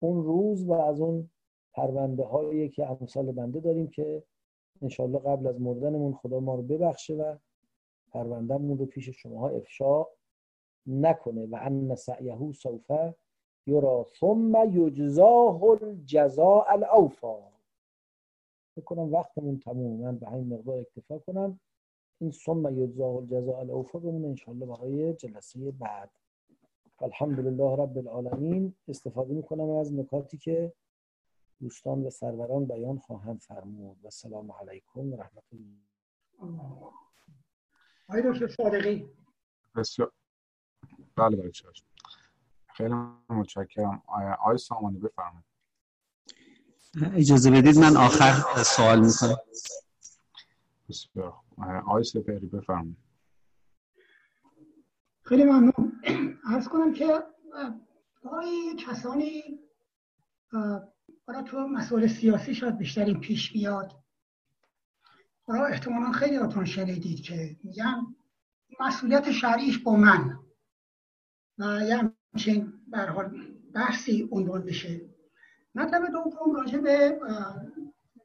[0.00, 1.30] اون روز و از اون
[1.74, 4.22] پرونده هایی که امثال بنده داریم که
[4.82, 7.36] انشالله قبل از مردنمون خدا ما رو ببخشه و
[8.12, 10.06] پروندهمون رو پیش شماها افشا
[10.86, 11.46] نکنه.
[11.46, 13.14] و ان سعیه سوفه
[13.70, 17.38] یرا ثم یجزاه الجزاء الاوفا
[18.76, 21.60] بکنم وقتمون تموم من به همین مقدار اکتفا کنم.
[22.20, 26.10] این ثم یجزاه الجزاء الاوفا بمونه انشالله برای جلسه بعد.
[26.98, 30.72] الحمدلله رب العالمین استفاده می‌کنم از نکاتی که
[31.60, 33.96] دوستان و سروران بیان خواهند فرمود.
[34.04, 35.76] و سلام علیکم و رحمت الله
[38.08, 39.08] آقای دکتر صادقی.
[39.76, 40.12] بسیار.
[41.16, 41.50] بله بله
[42.80, 42.94] خیلی
[43.28, 44.02] متشکرم.
[44.38, 45.44] آقای سامانی بفرمایید.
[47.14, 49.36] اجازه بدید من آخر سوال می‌کنم.
[50.88, 51.34] بسیار
[51.86, 52.96] آقای سپهری بفرمایید.
[55.22, 56.00] خیلی ممنون.
[56.44, 57.22] ارز کنم که
[58.24, 59.42] برای کسانی
[61.26, 64.04] برای تو مسئله سیاسی شاید بیشتری پیش بیاد
[65.48, 68.16] برای احتمالا خیلی هاتون شنیدید که میگن
[68.80, 70.38] مسئولیت شرعیش با من.
[71.58, 72.72] و یه همچین
[73.14, 73.30] حال
[73.74, 75.00] بحثی عنوان بشه
[75.74, 77.18] مطلب دوم راجع به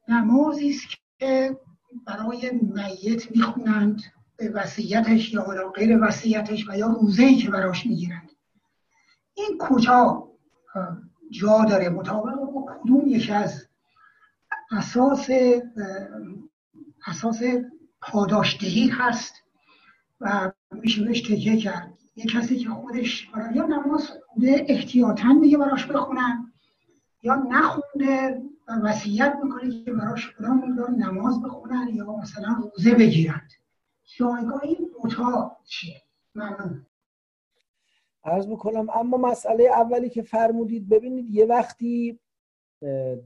[0.08, 0.86] نمازی است
[1.18, 1.56] که
[2.06, 4.02] برای میت می‌خونند
[4.36, 8.30] به وصیتش یا حالا غیر وصیتش و یا روزه که براش می‌گیرند.
[9.34, 10.28] این کجا
[11.30, 13.68] جا داره؟ مطابق با کدوم یکی از
[14.70, 15.28] اساس
[17.06, 17.42] اساس
[18.00, 19.34] پاداشدهی هست
[20.20, 25.58] و میشه بهش تکیه کرد؟ یه کسی که خودش برای یا نماز خونده احتیاطا دیگه
[25.58, 26.52] براش بخونن
[27.22, 33.50] یا نخونده و وصیت می‌کنه که براش مقدار نماز بخونن یا مثلا روزه بگیرند
[34.18, 36.02] جایگاه این دوتا چیه؟
[36.34, 36.86] ممنون.
[38.24, 42.20] عرض بکنم اما مسئله اولی که فرمودید ببینید یه وقتی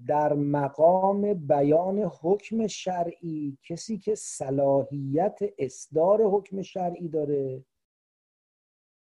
[0.07, 7.65] در مقام بیان حکم شرعی کسی که صلاحیت اصدار حکم شرعی داره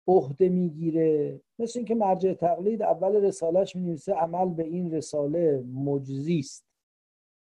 [0.08, 1.42] عهده می‌گیره.
[1.60, 6.66] مثل اینکه مرجع تقلید اول رسالهش می عمل به این رساله مجزی است.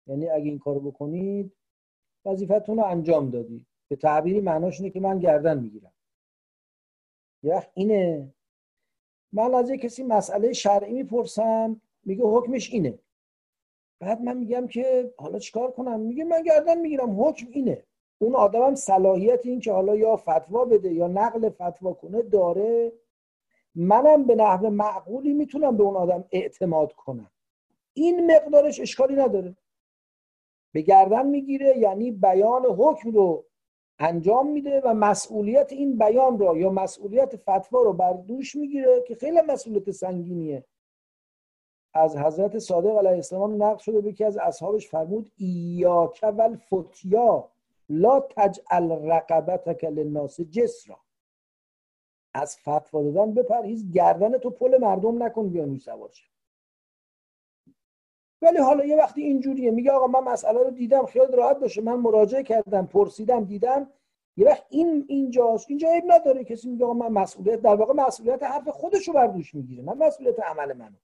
[0.07, 1.53] یعنی اگه این کارو بکنید
[2.25, 3.67] وظیفتون رو انجام دادید.
[3.87, 5.93] به تعبیری معناش اینه که من گردن می‌گیرم.
[7.43, 8.33] یه اینه.
[9.33, 12.99] من از کسی مسئله شرعی می‌پرسم میگه حکمش اینه.
[13.99, 17.83] بعد من میگم که حالا چیکار کنم؟ میگه من گردن می‌گیرم حکم اینه.
[18.23, 22.91] اون آدمم صلاحیت این که حالا یا فتوا بده یا نقل فتوا کنه داره.
[23.75, 27.31] منم به نحو معقولی می‌تونم به اون آدم اعتماد کنم.
[27.93, 29.55] این مقدارش اشکالی نداره.
[30.73, 33.45] به گردن می‌گیره یعنی بیان حکم رو
[33.99, 39.15] انجام میده و مسئولیت این بیان را یا مسئولیت فتوا رو بر دوش می‌گیره که
[39.15, 40.65] خیلی مسئولیت سنگینیه.
[41.93, 47.49] از حضرت صادق علیه السلام نقل شده به که از اصحابش فرمود ایاک و فتیا
[47.91, 50.97] لا تجعل رقبتک للناس جسرا.
[52.33, 56.11] از فتوا دادن بپرهیز گردن تو پل مردم نکن بیا روی سوار
[58.41, 61.81] ولی حالا یه وقتی اینجوریه میگه آقا من مسئله رو دیدم خیال راحت باشه.
[61.81, 63.91] من مراجعه کردم پرسیدم دیدم.
[64.37, 65.69] یه وقت این اینجاست.
[65.69, 66.43] اینجا عیب نداره.
[66.43, 69.93] کسی میگه آقا من مسئولیت در واقع مسئولیت حرف خودش رو بر دوش می‌گیره نه
[69.93, 70.95] مسئولیت عمل منو.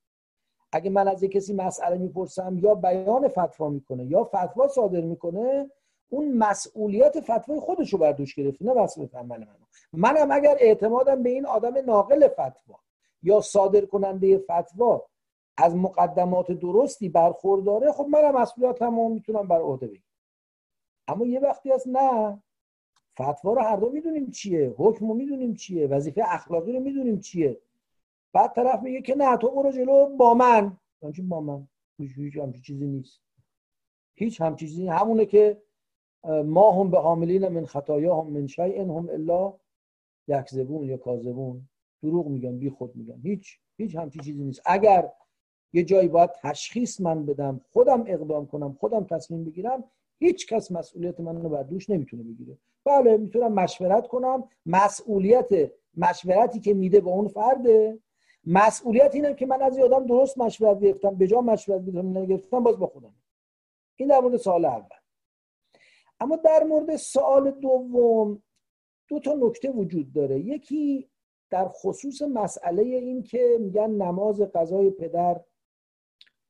[0.71, 5.71] اگه من از کسی مسئله می‌پرسم یا بیان فتوا می‌کنه یا فتوا صادر می‌کنه
[6.09, 9.65] اون مسئولیت فتوای خودش رو بر دوش گرفته نه مسئولیت عمل منو.
[9.93, 12.79] منم اگر اعتمادم به این آدم ناقل فتوا
[13.23, 15.05] یا صادر کننده فتوا
[15.57, 20.03] از مقدمات درستی برخورداره خب منم مسئولیتمو می‌تونم بر عهده بگیرم.
[21.07, 22.43] اما یه وقتی هست نه
[23.13, 27.59] فتوا رو هر دو می‌دونیم چیه حکم رو می‌دونیم چیه وظیفه اخلاقی رو می‌دونیم چیه.
[28.33, 30.77] بعد طرف میگه که نه تو برو جلو با من.
[31.29, 31.67] با من.
[31.97, 33.21] هیچ همچین چیزی نیست.
[34.13, 35.61] هیچ همچین چیزی همونه که
[36.23, 39.53] ما هم به حاملین من خطایا هم من شیء هم الا
[40.27, 41.69] یکذبون یا کاذبون.
[42.03, 43.19] دروغ میگن بی خود میگن.
[43.23, 44.61] هیچ هیچ همچین چیزی نیست.
[44.65, 45.11] اگر
[45.73, 49.83] یه جایی باید تشخیص من بدم خودم اقدام کنم خودم تصمیم بگیرم
[50.19, 52.57] هیچ کس مسئولیت من رو بر دوش نمی‌تونه بگیره.
[52.85, 54.49] بله می‌تونم مشورت کنم.
[54.65, 57.99] مسئولیت مشورتی که میده با اون فرده.
[58.45, 61.85] مسئولیت اینه که من از آدم درست مشورت گرفتم به جا مشورت
[62.27, 63.13] گرفتم باز با خودم.
[63.95, 64.96] این در مورد سوال اول.
[66.19, 68.43] اما در مورد سوال دوم
[69.07, 70.39] دو تا نکته وجود داره.
[70.39, 71.09] یکی
[71.49, 75.41] در خصوص مسئله این که میگن نماز قضای پدر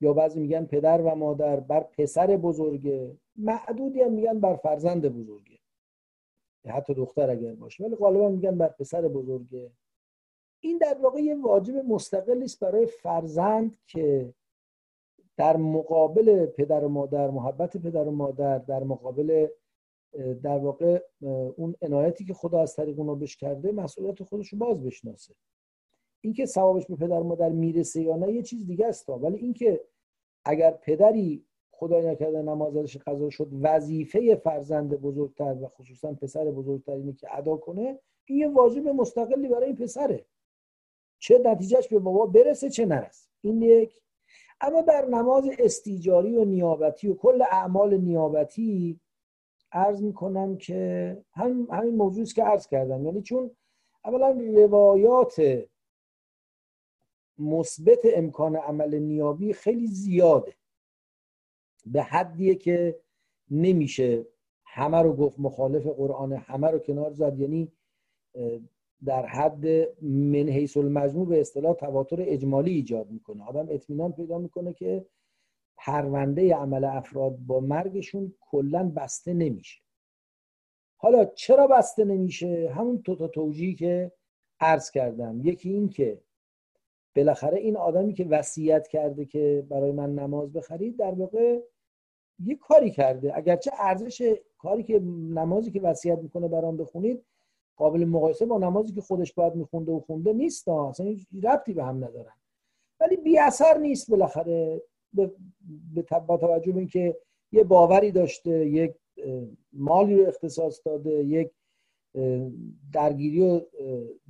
[0.00, 5.58] یا بعضی میگن پدر و مادر بر پسر بزرگه معدودی هم میگن بر فرزند بزرگه.
[6.68, 9.70] حتی دختر اگر باشه ولی غالبا میگن بر پسر بزرگه.
[10.60, 14.34] این در واقع یه واجب مستقلی است برای فرزند که
[15.38, 19.46] در مقابل پدر و مادر محبت پدر و مادر در مقابل
[20.42, 21.02] در واقع
[21.56, 25.34] اون عنایتی که خدا از طریق اونو بش کرده مسئولیت خودش رو باز بشناسه.
[26.20, 29.84] اینکه ثوابش به پدر و مادر می‌رسه یا نه یه چیز دیگه است ولی اینکه
[30.44, 37.12] اگر پدری خدای نکرده نماز ازش قضا شد وظیفه فرزند بزرگتر و خصوصا پسر بزرگتر
[37.12, 40.26] که ادا کنه این یه واجب مستقلی برای این پسره.
[41.18, 43.28] چه نتیجهش به بابا برسه چه نرسه.
[43.40, 44.00] این یک
[44.60, 49.00] اما در نماز استیجاری و نیابتی و کل اعمال نیابتی
[49.72, 53.06] عرض می‌کنم که هم همین موضوعی که عرض کردم.
[53.06, 53.50] یعنی چون
[54.04, 55.64] اولا روایات
[57.38, 60.54] مثبت امکان عمل نیابی خیلی زیاده.
[61.86, 63.00] به حدیه که
[63.50, 64.26] نمیشه
[64.64, 67.38] همه رو گفت مخالف قرآن همه رو کنار زد.
[67.38, 67.72] یعنی
[69.04, 69.66] در حد
[70.02, 73.44] من حیث المجموع به اصطلاح تواتر اجمالی ایجاد می‌کنه.
[73.44, 75.06] آدم اطمینان پیدا می‌کنه که
[75.76, 79.80] پرونده عمل افراد با مرگشون کلا بسته نمیشه.
[80.96, 84.12] حالا چرا بسته نمیشه؟ همون تو تا توجیهی که
[84.60, 85.40] عرض کردم.
[85.44, 86.20] یکی این که
[87.16, 91.60] بالاخره این آدمی که وصیت کرده که برای من نماز بخرید در واقع
[92.44, 93.36] یه کاری کرده.
[93.36, 94.98] اگرچه ارزش کاری که
[95.30, 97.24] نمازی که وصیت می‌کنه برام بخونید
[97.78, 102.04] قابل مقایسه با نمازی که خودش باید میخونده و خونده نیست اصلا ربطی به هم
[102.04, 102.34] ندارن.
[103.00, 105.32] ولی بی اثر نیست بالاخره به,
[105.94, 107.16] به توجه به اینکه
[107.52, 108.94] یه باوری داشته یک
[109.72, 111.50] مالی رو اختصاص داده یک
[112.92, 113.60] درگیری و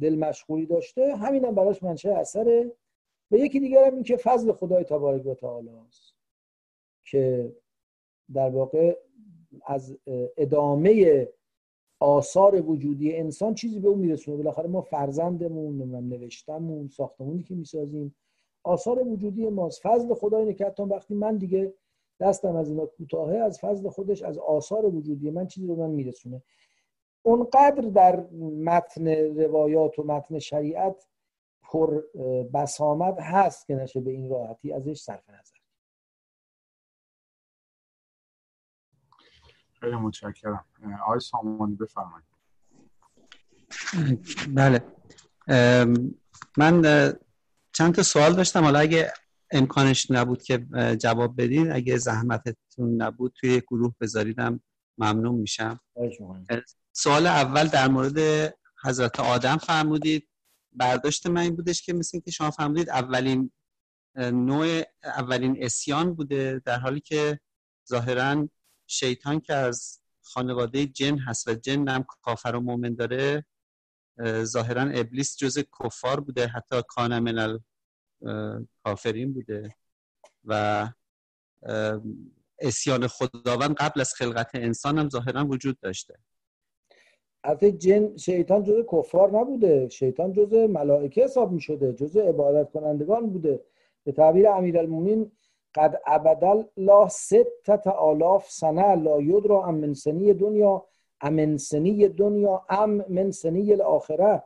[0.00, 2.72] دل مشغولی داشته همین هم براش منشه اثره.
[3.30, 6.14] و یکی دیگر هم این که فضل خدای تبارک و تعالی است
[7.04, 7.52] که
[8.34, 8.96] در واقع
[9.66, 9.98] از
[10.36, 11.28] ادامه
[12.00, 14.36] آثار وجودی انسان چیزی به اون میرسونه.
[14.36, 18.14] بالاخره ما فرزندمون نوشتمون ساختمونی که می‌سازیم
[18.64, 19.80] آثار وجودی ماست.
[19.82, 21.74] فضل خدا اینه که حتی وقتی من دیگه
[22.20, 26.42] دستم از اینا کوتاهه از فضل خودش از آثار وجودی من چیزی رو من میرسونه.
[27.22, 28.20] اونقدر در
[28.64, 31.06] متن روایات و متن شریعت
[31.62, 32.02] پر
[32.54, 35.57] بسامد هست که نشه به این راحتی ازش صرف نظر.
[39.80, 40.64] خیلی متشکرم.
[41.04, 42.28] آقای سامانی بفرمایید.
[44.54, 44.84] بله.
[46.56, 46.82] من
[47.72, 48.64] چند تا سوال داشتم.
[48.64, 49.12] حالا اگه
[49.50, 50.66] امکانش نبود که
[51.00, 54.60] جواب بدین اگه زحمتتون نبود توی گروه بذاریدم
[54.98, 55.80] ممنون میشم.
[56.92, 58.18] سوال اول در مورد
[58.84, 60.28] حضرت آدم فرمودید.
[60.72, 63.50] برداشت من این بودش که مثل که شما فرمودید اولین
[64.16, 67.40] نوع اولین اسیان بوده در حالی که
[67.88, 68.48] ظاهرا
[68.90, 73.44] شیطان که از خانواده جن هست و جن هم کافر و مؤمن داره
[74.42, 77.60] ظاهرا ابلیس جز کفار بوده حتی کان من
[78.84, 79.74] کافرین بوده
[80.44, 80.88] و
[82.58, 86.14] اسیان خداوند قبل از خلقت انسان هم ظاهرا وجود داشته.
[87.44, 93.30] البته جن شیطان جز کفار نبوده شیطان جز ملائکه حساب می شده جز عبادت کنندگان
[93.30, 93.64] بوده.
[94.04, 95.32] به تعبیر امیرالمومنین
[95.74, 100.84] قد ابدل لا ستت آلاف سنه لا یدرا ام من سنی دنیا
[101.20, 104.42] ام سنی دنیا ام من سنی الاخره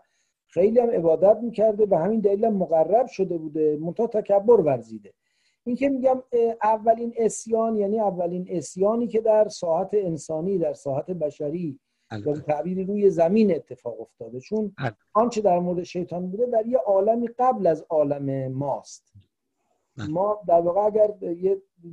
[0.46, 5.12] خیلی هم عبادت می‌کرده و همین دلیل هم مقرب شده بوده منتها تکبر ورزیده.
[5.64, 6.22] این که میگم
[6.62, 11.78] اولین اسیان یعنی اولین اسیانی که در ساحت انسانی در ساحت بشری
[12.26, 14.40] یا تعبیر روی زمین اتفاق افتاده.
[14.40, 14.74] چون
[15.12, 19.12] آنچه در مورد شیطان بوده در یه عالمی قبل از عالم ماست.
[19.96, 21.14] ما در واقع اگر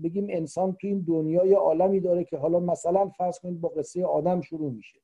[0.04, 4.06] بگیم انسان تو این دنیا یه عالمی داره که حالا مثلا فرض کنید با قصه
[4.06, 5.00] آدم شروع میشه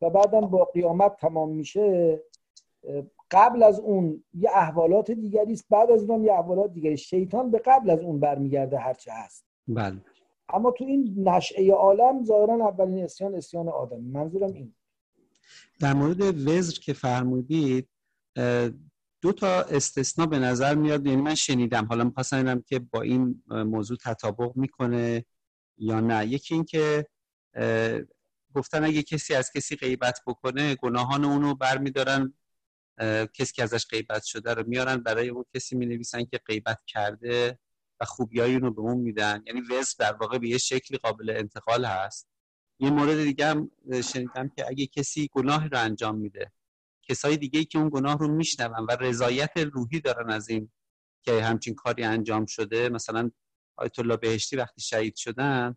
[0.00, 2.20] و بعدم با قیامت تمام میشه
[3.30, 7.58] قبل از اون یه احوالات دیگری است بعد از اون یه احوالات دیگری شیطان به
[7.58, 9.44] قبل از اون برمیگرده هرچه هست.
[9.68, 9.96] بله.
[10.48, 14.00] اما تو این نشعه عالم ظاهرا اولین اسیان اسیان آدم.
[14.00, 14.74] منظورم این.
[15.80, 17.88] در مورد وزر که فرمودید
[19.22, 21.84] دو تا استثنا به نظر میاد یعنی من شنیدم.
[21.84, 25.24] حالا می‌خواستم که با این موضوع تطابق می‌کنه
[25.78, 26.26] یا نه.
[26.26, 27.06] یکی این که
[28.54, 32.34] گفتن اگه کسی از کسی غیبت بکنه گناهان اونو برمیدارن
[33.34, 37.58] کسی که ازش غیبت شده رو میارن برای اون کسی می نویسن که غیبت کرده
[38.00, 39.42] و خوبیایی اونو به اون میدن.
[39.46, 42.28] یعنی وزر در واقع به یه شکلی قابل انتقال هست.
[42.78, 43.70] یه مورد دیگه هم
[44.12, 46.52] شنیدم که اگه کسی گناه رو انجام میده
[47.10, 50.70] کسای دیگه ای که اون گناه رو میشنون و رضایت روحی دارن از این
[51.22, 53.30] که همچین کاری انجام شده مثلا
[53.76, 55.76] آیت الله بهشتی وقتی شهید شدن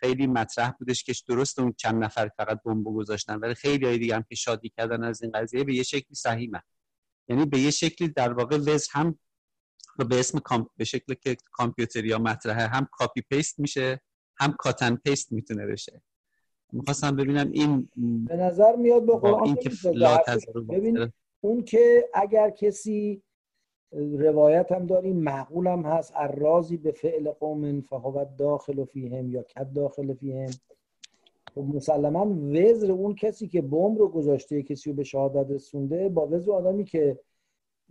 [0.00, 4.16] خیلی مطرح بودش که درست اون چند نفر فقط بمب گذاشتن ولی خیلی های دیگه
[4.16, 6.62] هم که شادی کردن از این قضیه به یه شکلی صحیحه.
[7.28, 9.18] یعنی به یه شکلی در واقع وز هم
[10.08, 10.40] به اسم
[10.76, 14.02] به شکل که کامپیوتر یا مطرحه هم کاپی پیست میشه
[14.36, 16.02] هم کاتن پیست می‌تونه بشه.
[16.72, 17.88] می‌خواستم ببینم این
[18.28, 19.70] به نظر میاد به قرآن این که
[20.68, 23.22] ببین اون که اگر کسی
[23.92, 26.12] روایت هم داریم معقول هم هست.
[26.16, 30.50] الرازی به فعل قوم فهو داخل فیهم یا کد داخل فیهم.
[31.54, 36.26] خب مسلما وزر اون کسی که بمب رو گذاشته کسی رو به شهادت رسونده با
[36.26, 37.18] وزر آدمی که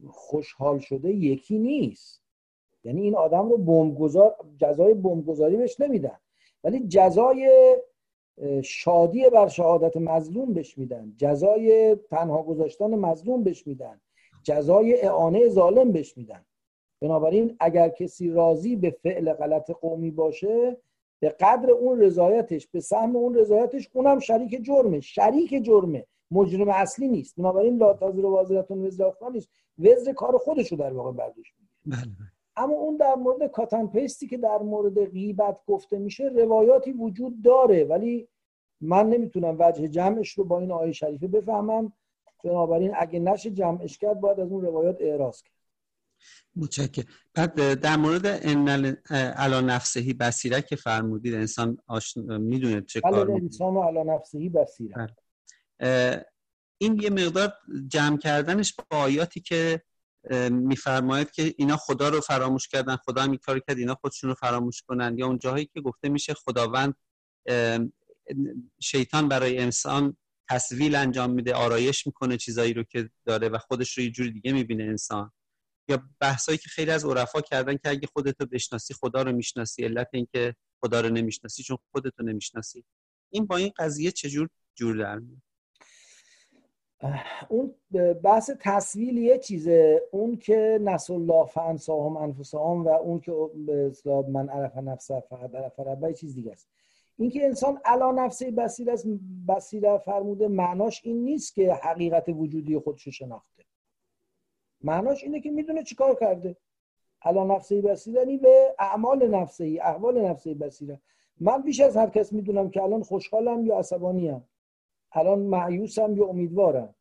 [0.08, 2.24] خوشحال شده یکی نیست.
[2.84, 6.18] یعنی این آدم رو بمبگذار جزای بمبگذاری بهش نمیدن.
[6.64, 7.78] ولی جزای
[8.64, 11.14] شادی بر شهادت مظلوم بهش میدن.
[11.18, 14.02] جزای تنها گذاشتن مظلوم بهش میدن.
[14.44, 16.46] جزای اعانه ظالم بهش میدن.
[17.02, 20.78] بنابراین اگر کسی راضی به فعل غلط قومی باشه
[21.20, 25.00] به قدر اون رضایتش به سهم اون رضایتش اونم شریک جرمه.
[25.00, 26.06] شریک جرمه.
[26.32, 27.36] مجرم اصلی نیست.
[27.36, 29.50] بنابراین لا تازر وازرتون وزر اخرى نیست.
[29.80, 31.54] وزر کار خودشو در واقع برداشت
[31.86, 32.33] بله، بله.
[32.56, 37.84] اما اون در مورد کاتن پیستی که در مورد غیبت گفته میشه روایاتی وجود داره.
[37.84, 38.28] ولی
[38.82, 41.94] من نمی‌تونم وجه جمعش رو با این آیه شریفه بفهمم.
[42.44, 45.54] بنابراین اگه نشه جمعش کرد باید از اون روایات اعراض کرد.
[46.56, 47.06] متشکرم.
[47.34, 48.68] بعد در مورد ان
[49.38, 51.78] علا نفسهی بصیره که فرمودید انسان
[52.28, 54.96] می‌دونه چه بله، کار انسان علا نفسهی بصیره
[55.80, 56.26] بله.
[56.78, 57.54] این یه مقدار
[57.88, 59.82] جمع کردنش با آیاتی که
[60.50, 64.82] میفرماید که اینا خدا رو فراموش کردن خدا هم کار کرد اینا خودشون رو فراموش
[64.82, 66.96] کنن یا اون جاهایی که گفته میشه خداوند
[68.80, 70.18] شیطان برای انسان
[70.50, 74.54] تصویل انجام میده آرایش می‌کنه چیزایی رو که داره و خودش رو یه جوری دیگه
[74.54, 75.32] می‌بینه انسان.
[75.90, 80.10] یا بحثایی که خیلی از عرفا کردن که اگه خودتو بشناسی خدا رو می‌شناسی علت
[80.14, 82.86] اینکه خدا رو نمی‌شناسی چون خودتو نمی‌شناسی.
[83.30, 85.42] این با این قضیه چجور جور در میاد؟
[87.50, 87.76] اون
[88.24, 90.02] بحث تصویل یه چیزه.
[90.12, 93.32] اون که نسل الله فانساهم انفسهم و اون که
[94.06, 96.70] به من عرف نفسه فقط عرف ربه چیز دیگه است.
[97.18, 99.08] اینکه انسان علا نفسه بسیر است
[99.48, 103.64] بسیره فرموده معناش این نیست که حقیقت وجودی خودشو شناخته.
[104.82, 106.58] معناش اینه که می‌دونه چیکار کرده.
[107.22, 111.02] علا نفسه یعنی به اعمال نفسه احوال نفسه بسیره
[111.40, 114.44] من بیش از هر کس می‌دونم که الان خوشحالم یا عصبانیم.
[115.14, 116.96] الان معیوسم یا امیدوارم.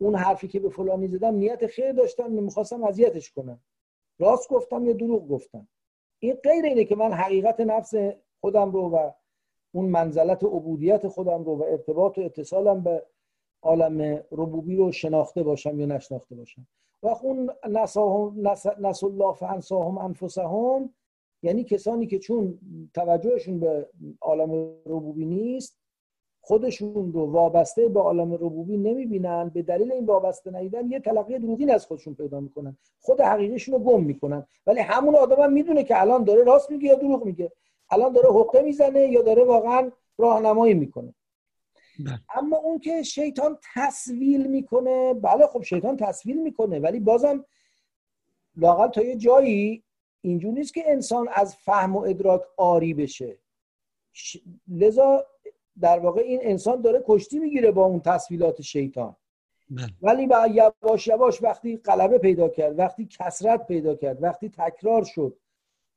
[0.00, 3.60] اون حرفی که به فلانی زدم نیت خیر داشتم می‌خواستم اذیتش کنم.
[4.18, 5.68] راست گفتم یا دروغ گفتم؟
[6.18, 7.94] این غیر اینه که من حقیقت نفس
[8.40, 9.10] خودم رو و
[9.72, 13.06] اون منزلت عبودیت خودم رو و ارتباط و اتصالم به
[13.62, 16.66] عالم ربوبی رو شناخته باشم یا نشناخته باشم.
[17.02, 17.50] و اون
[18.78, 20.94] نس الله فانساهم انفسهم
[21.42, 22.58] یعنی کسانی که چون
[22.94, 23.88] توجهشون به
[24.20, 24.52] عالم
[24.86, 25.78] ربوبی نیست
[26.46, 31.70] خودشون رو وابسته به عالم ربوبی نمی‌بینن به دلیل این وابسته ندیدن یه تلقی دروغین
[31.70, 32.76] از خودشون پیدا می‌کنن.
[33.00, 34.46] خود حقیقیشون رو گم می‌کنن.
[34.66, 37.52] ولی همون آدم هم می‌دونه که الان داره راست میگه یا دروغ میگه.
[37.90, 41.14] الان داره حقه می‌زنه یا داره واقعا راهنمایی می‌کنه.
[41.98, 42.20] بله.
[42.36, 47.44] اما اون که شیطان تصویل می‌کنه بله خب شیطان تصویل می‌کنه ولی بازم
[48.56, 49.84] لاقل تا یه جایی
[50.20, 53.38] اینجور نیست که انسان از فهم و ادراک آری بشه.
[54.68, 55.26] لذا
[55.80, 59.16] در واقع این انسان داره کشتی می‌گیره با اون تصویلات شیطان.
[59.70, 59.86] بله.
[60.02, 65.36] ولی با یواش یواش وقتی غلبه پیدا کرد وقتی کسرت پیدا کرد وقتی تکرار شد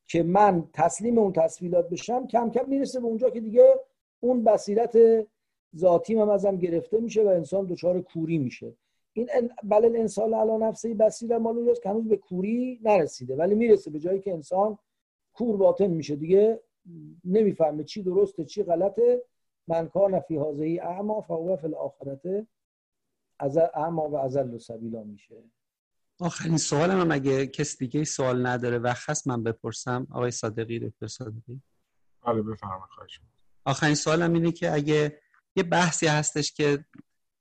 [0.07, 3.75] که من تسلیم اون تصویلات بشم کم کم می‌رسه به اونجا که دیگه
[4.19, 4.97] اون بصیرت
[5.77, 8.73] ذاتی هم ازم گرفته میشه و انسان دچار کوری میشه.
[9.13, 9.29] این
[9.63, 14.19] بله انسان علا نفسه بسیر مالو که هنوز به کوری نرسیده ولی می‌رسه به جایی
[14.19, 14.77] که انسان
[15.33, 16.15] کور باطن میشه.
[16.15, 16.59] دیگه
[17.25, 19.23] نمی‌فهمه چی درسته چی غلطه.
[19.69, 22.47] من کان فی حاضهی اعما فهو فی الاخرته
[23.39, 25.35] از اعما و ازل سبیلا میشه.
[26.19, 31.07] آخرین سوالم هم اگه کس دیگه سوال نداره وقت هست من بپرسم آقای صادقی دکتر
[31.07, 31.61] صادقی.
[32.25, 33.19] بله بفرمایید خواهش
[33.65, 35.21] آخرین سوالم اینه که اگه
[35.55, 36.85] یه بحثی هستش که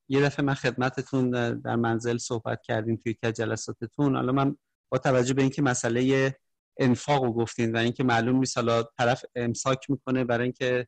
[0.09, 4.57] یه دفعه من خدمتتون در منزل صحبت کردیم توی که جلساتتون حالا من
[4.89, 6.35] با توجه به اینکه مسئله
[6.77, 10.87] انفاق رو گفتین و اینکه معلوم نیست حالا طرف امساک می‌کنه برای اینکه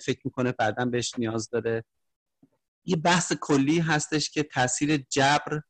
[0.00, 1.84] فکر می‌کنه بعدا بهش نیاز داره.
[2.84, 5.60] یه بحث کلی هستش که تاثیر جبر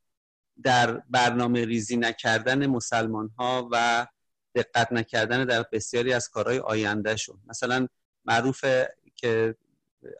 [0.63, 4.07] در برنامه ریزی نکردن مسلمان ها و
[4.55, 7.87] دقت نکردن در بسیاری از کارهای آینده شون مثلا
[8.25, 9.57] معروفه که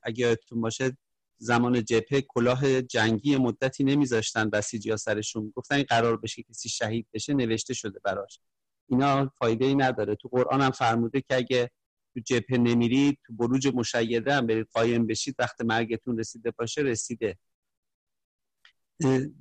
[0.03, 0.97] اگه یادتون باشه
[1.39, 5.53] زمان جبهه کلاه جنگی مدتی نمیذاشتن بسیجی ها سرشون.
[5.57, 8.41] گفتن این قرار بشه کسی شهید بشه نوشته شده براش.
[8.87, 10.15] اینا فایده ای نداره.
[10.15, 11.71] تو قرآن هم فرموده که اگه
[12.15, 17.39] تو جبهه نمیرید تو بروج مشیده هم برید قایم بشید وقت مرگتون رسیده باشه رسیده.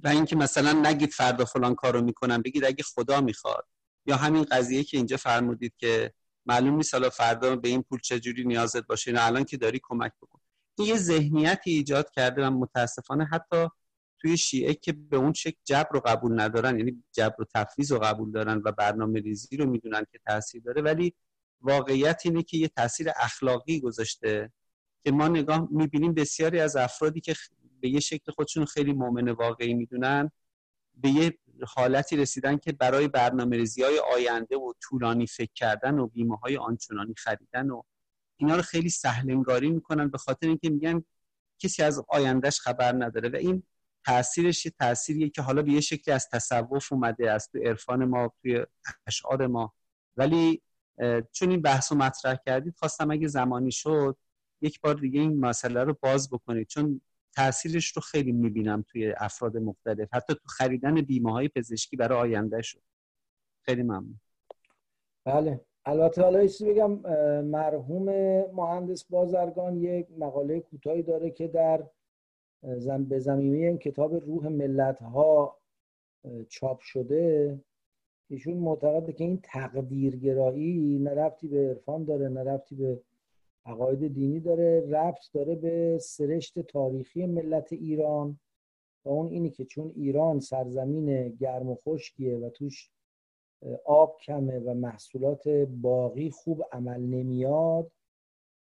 [0.04, 3.68] و اینکه مثلا نگید فردا فلان کارو می‌کنم بگید اگه خدا می‌خواد.
[4.06, 6.14] یا همین قضیه که اینجا فرمودید که
[6.46, 10.12] معلوم نیست حالا فردا به این پول چجوری نیازت باشه نه الان که داری کمک
[10.22, 10.40] بکن.
[10.78, 13.68] این یه ذهنیتی ایجاد کرده و متاسفانه حتی
[14.20, 18.00] توی شیعه که به اون شکل جبر رو قبول ندارن یعنی جبر و تفویض رو
[18.00, 21.14] قبول دارن و برنامه ریزی رو می‌دونن که تاثیر داره ولی
[21.62, 24.52] واقعیت اینه که یه تاثیر اخلاقی گذاشته
[25.02, 27.36] که ما نگاه می‌بینیم بسیاری از افرادی که
[27.82, 30.32] به یه شکل خودشون خیلی مؤمن واقعی می‌دونن
[30.96, 31.38] به یه
[31.68, 36.58] حالتی رسیدن که برای برنامه ریزی های آینده و طولانی فکر کردن و بیمه های
[36.58, 37.82] آنچنانی خریدن و
[38.38, 41.04] اینا رو خیلی سهلنگاری می‌کنن به خاطر اینکه میگن
[41.60, 43.64] کسی از آیندهش خبر نداره و این
[44.06, 48.34] تاثیرش یه تاثیریه که حالا به یه شکلی از تصوف اومده از تو عرفان ما
[48.42, 48.66] توی
[49.08, 49.74] اشعار ما.
[50.18, 50.62] ولی
[51.32, 54.18] چون این بحث رو مطرح کردید خواستم اگه زمانی شد
[54.62, 56.68] یک بار دیگه این مسئله رو باز بکنید.
[56.68, 57.02] چون
[57.36, 60.10] تاثیرش رو خیلی می‌بینم توی افراد مختلف.
[60.14, 62.82] حتی تو خریدن بیمه های پزشکی برای آینده شد.
[63.66, 64.20] خیلی ممنون.
[65.26, 65.62] بله.
[65.86, 66.92] البته حالا بگم
[67.42, 68.06] مرحوم
[68.54, 71.84] مهندس بازرگان یک مقاله کوتاهی داره که در
[72.64, 75.58] زم به زمینه کتاب روح ملت ها
[76.50, 77.60] چاپ شده.
[78.32, 83.02] ایشون معتقده که این تقدیرگرایی نه ربطی به عرفان داره نه ربطی به
[83.66, 88.40] عقاید دینی داره ربط داره به سرشت تاریخی ملت ایران.
[89.06, 92.90] و اون اینی که چون ایران سرزمین گرم و خشکیه و توش
[93.86, 95.48] آب کمه و محصولات
[95.82, 97.92] باقی خوب عمل نمیاد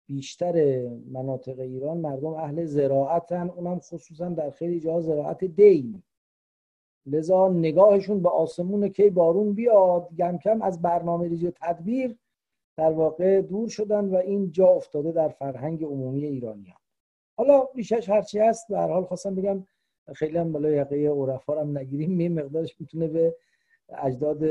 [0.05, 3.49] بیشتر مناطق ایران مردم اهل زراعتن.
[3.49, 6.03] اونم خصوصا در خیلی جاها زراعت دین
[7.11, 10.07] لذا نگاهشون به آسمون کی بارون بیاد.
[10.17, 12.17] کم کم از برنامه ریزی و تدبیر
[12.77, 16.73] در واقع دور شدن و این جا افتاده در فرهنگ عمومی ایرانی
[17.37, 19.63] حالا بیشش هرچی هست به حال خواستم بگم
[20.15, 22.11] خیلی هم بالا یقه عرفا هم نگیریم.
[22.11, 23.35] می مقدارش می‌تونه به
[23.97, 24.43] اجداد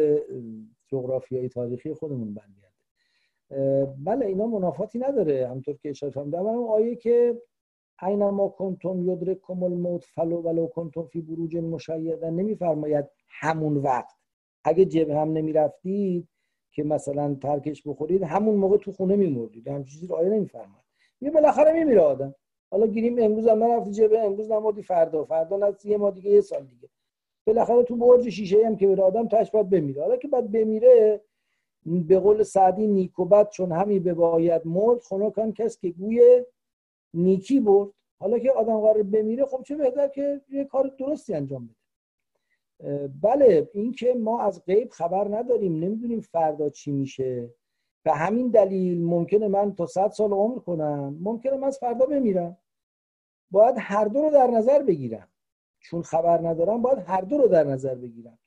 [0.89, 5.49] جغرافیایی تاریخی خودمون برگرده بله اینا منافاتی نداره.
[5.49, 7.43] همطور که اشاره فرمودم اون آیه که
[8.09, 14.17] ما کنتم یدرککم الموت فلو ولو کنتم فی بروج مشیده نمیفرماید همون وقت.
[14.65, 16.29] اگه جبه هم نمی‌رفتید
[16.73, 19.69] که مثلا ترکش بخورید همون موقع تو خونه میمردید.
[19.69, 20.85] هم چیزی رو آیه نمیفرماد
[21.21, 22.35] یه بالاخره میمیره آدم.
[22.71, 25.25] حالا گیریم امروز هم نرفتی جبه امروز نمردی فردا.
[25.25, 26.89] فردا نرفتی یه ما دیگه یه سال دیگه.
[27.47, 30.03] بالاخره تو برج شیشه هم که بره آدم تاش باید بمیره.
[30.03, 31.21] حالا که بعد بمیره
[31.87, 35.03] به قول سعدی نیکوبت چون همی به باید مرد
[35.35, 36.45] کن کس که گوی
[37.15, 37.89] نیکی برد.
[38.21, 41.77] حالا که آدم قرار بمیره خب چه بهتر که یه کار درستی انجام بده.
[43.23, 45.85] بله اینکه ما از غیب خبر نداریم.
[45.85, 47.55] نمی‌دونیم فردا چی میشه.
[48.03, 52.57] به همین دلیل ممکنه من تا صد سال عمر کنم ممکنه من از فردا بمیرم.
[53.51, 55.29] باید هر دو رو در نظر بگیرم.
[55.81, 58.39] چون خبر ندارم باید هر دو رو در نظر بگیرم.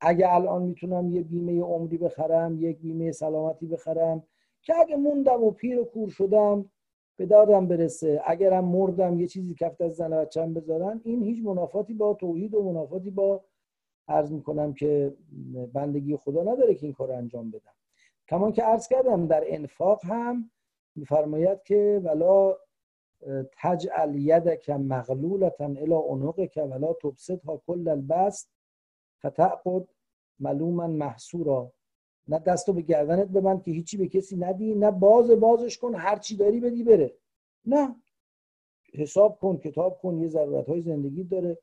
[0.00, 4.22] اگه الان می‌تونم یه بیمه عمری بخرم یک بیمه سلامتی بخرم
[4.62, 6.70] که اگه موندم و پیر و کور شدم
[7.16, 8.22] به دادم برسه.
[8.26, 12.62] اگرم مردم یه چیزی کفت از زن بچم بذارن این هیچ منافاتی با توحید و
[12.62, 13.44] منافاتی با
[14.08, 15.16] عرض می‌کنم که
[15.72, 17.72] بندگی خدا نداره که این کار انجام بدم.
[18.28, 20.50] کمان که عرض کردم در انفاق هم
[20.96, 22.56] میفرماید که ولا
[23.52, 28.50] تجعل یدک مغلولتا الى که ولا تبسطها کل البست
[29.26, 29.88] فتعقد
[30.40, 31.72] ملوما محصورا.
[32.28, 36.18] نه دستو به گردنت ببند که هیچی به کسی ندی نه باز بازش کن هر
[36.18, 37.14] چی داری بدی بره.
[37.64, 37.96] نه.
[38.94, 41.58] حساب کن کتاب کن یه ضرورت های زندگی داره.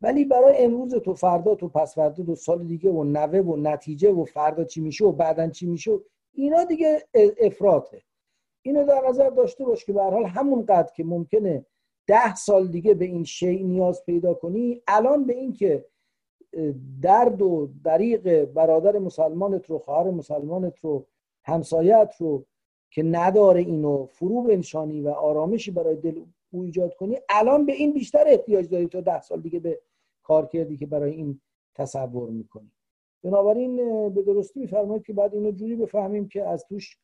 [0.00, 4.12] ولی برای امروز تو فردا تو پس فردا تو سال دیگه و نوه و نتیجه
[4.12, 5.90] و فردا چی میشه و بعدا چی میشه
[6.32, 7.02] اینا دیگه
[7.40, 8.02] افراطه.
[8.62, 11.66] اینو در نظر داشته باش که به حال همون قدر که ممکنه
[12.06, 15.86] ده سال دیگه به این شی نیاز پیدا کنی الان به این که
[17.02, 21.06] درد و دریق برادر مسلمانت رو خواهر مسلمانت رو
[21.44, 22.44] همسایت رو
[22.90, 27.92] که نداره اینو فرو بنشانی و آرامشی برای دل او ایجاد کنی الان به این
[27.92, 29.80] بیشتر احتیاج داری تا ده سال دیگه به
[30.22, 31.40] کار کردی که برای این
[31.74, 32.70] تصور می‌کنی.
[33.22, 33.76] بنابراین
[34.08, 36.98] به درستی میفرمایید که بعد اینو جوری بفهمیم که از توش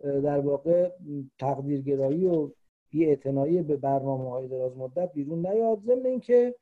[0.00, 0.90] در واقع
[1.38, 2.50] تقدیرگرایی و
[2.90, 3.16] بی
[3.62, 5.80] به برنامه های دراز مدت بیرون نیاد.
[5.80, 6.54] ضمن اینکه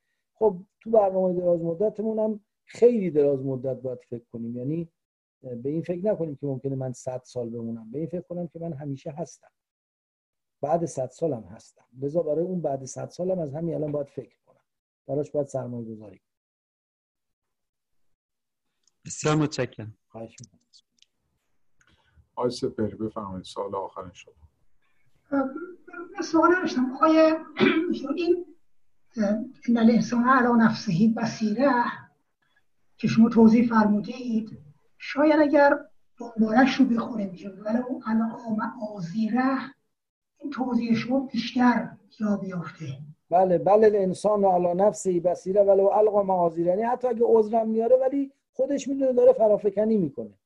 [0.43, 4.57] خب تو برنامه دراز مدتمون هم خیلی دراز مدت باید فکر کنیم.
[4.57, 4.89] یعنی
[5.41, 7.91] به این فکر نکنیم که ممکنه من 100 سال بمونم.
[7.91, 9.51] به این فکر کنم که من همیشه هستم.
[10.61, 11.85] بعد 100 سالم هستم.
[12.01, 14.61] لذا برای اون بعد 100 سالم از همین الان باید فکر کنم.
[15.07, 16.21] براش باید سرمایه گذاری
[19.05, 19.99] بسیار متشکرم.
[20.09, 20.61] خواهش می‌کنم.
[22.35, 24.35] آقای سپهری بفرمایید سال آخر شما.
[26.23, 26.95] سوال داشتم.
[26.95, 27.35] آقای
[28.17, 28.52] این
[29.67, 31.73] این الانسان علا نفسهی بسیره
[32.97, 34.59] که شما توضیح فرمودید.
[34.99, 35.79] شاید اگر
[36.19, 39.59] دنبالش رو بخوریم که ولو علا معازیره
[40.41, 41.89] این توضیح شما بیشتر
[42.21, 42.87] یا بیافته؟
[43.31, 48.33] بله بله الانسان علا نفسهی بسیره ولو القا معاذیره یعنی حتی اگه عذرم میاره ولی
[48.53, 50.39] خودش می‌دونه داره فرافکنی می‌کنه.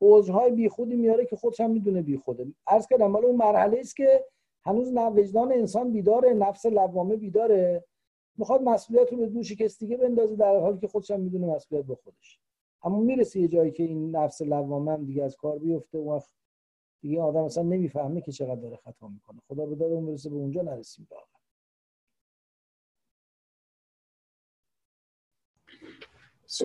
[0.00, 2.46] عذرهای بیخودی میاره که خودش هم می‌دونه بیخوده.
[2.66, 4.24] عرض کردم ولی اون مرحله است که
[4.64, 7.84] هنوز نه وجدان انسان بیداره نفس لوامه بیداره.
[8.36, 11.86] می‌خواد مسئولیت رو به دوش کسی دیگه بندازه در حالی که خودش هم می‌دونه مسئولیت
[11.86, 12.38] به خودش.
[12.82, 16.30] اما می‌رسه یه جایی که این نفس لوامه هم دیگه از کار بیفته و وقت
[17.00, 19.40] دیگه آدم اصلا نمی‌فهمه که چقدر داره خطا می‌کنه.
[19.48, 21.26] خدا به داد اون برسه به اونجا نرسیم واقعا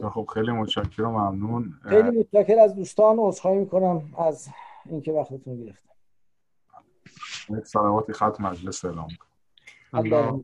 [0.09, 1.73] خب خیلی متشکرم ممنون.
[1.81, 4.47] خیلی متشکر از دوستان عذرخواهی می‌کنم از
[4.85, 5.96] اینکه وقتتون گرفتم
[7.63, 9.07] سلاماتی ختم مجلس اعلام
[9.93, 10.43] الله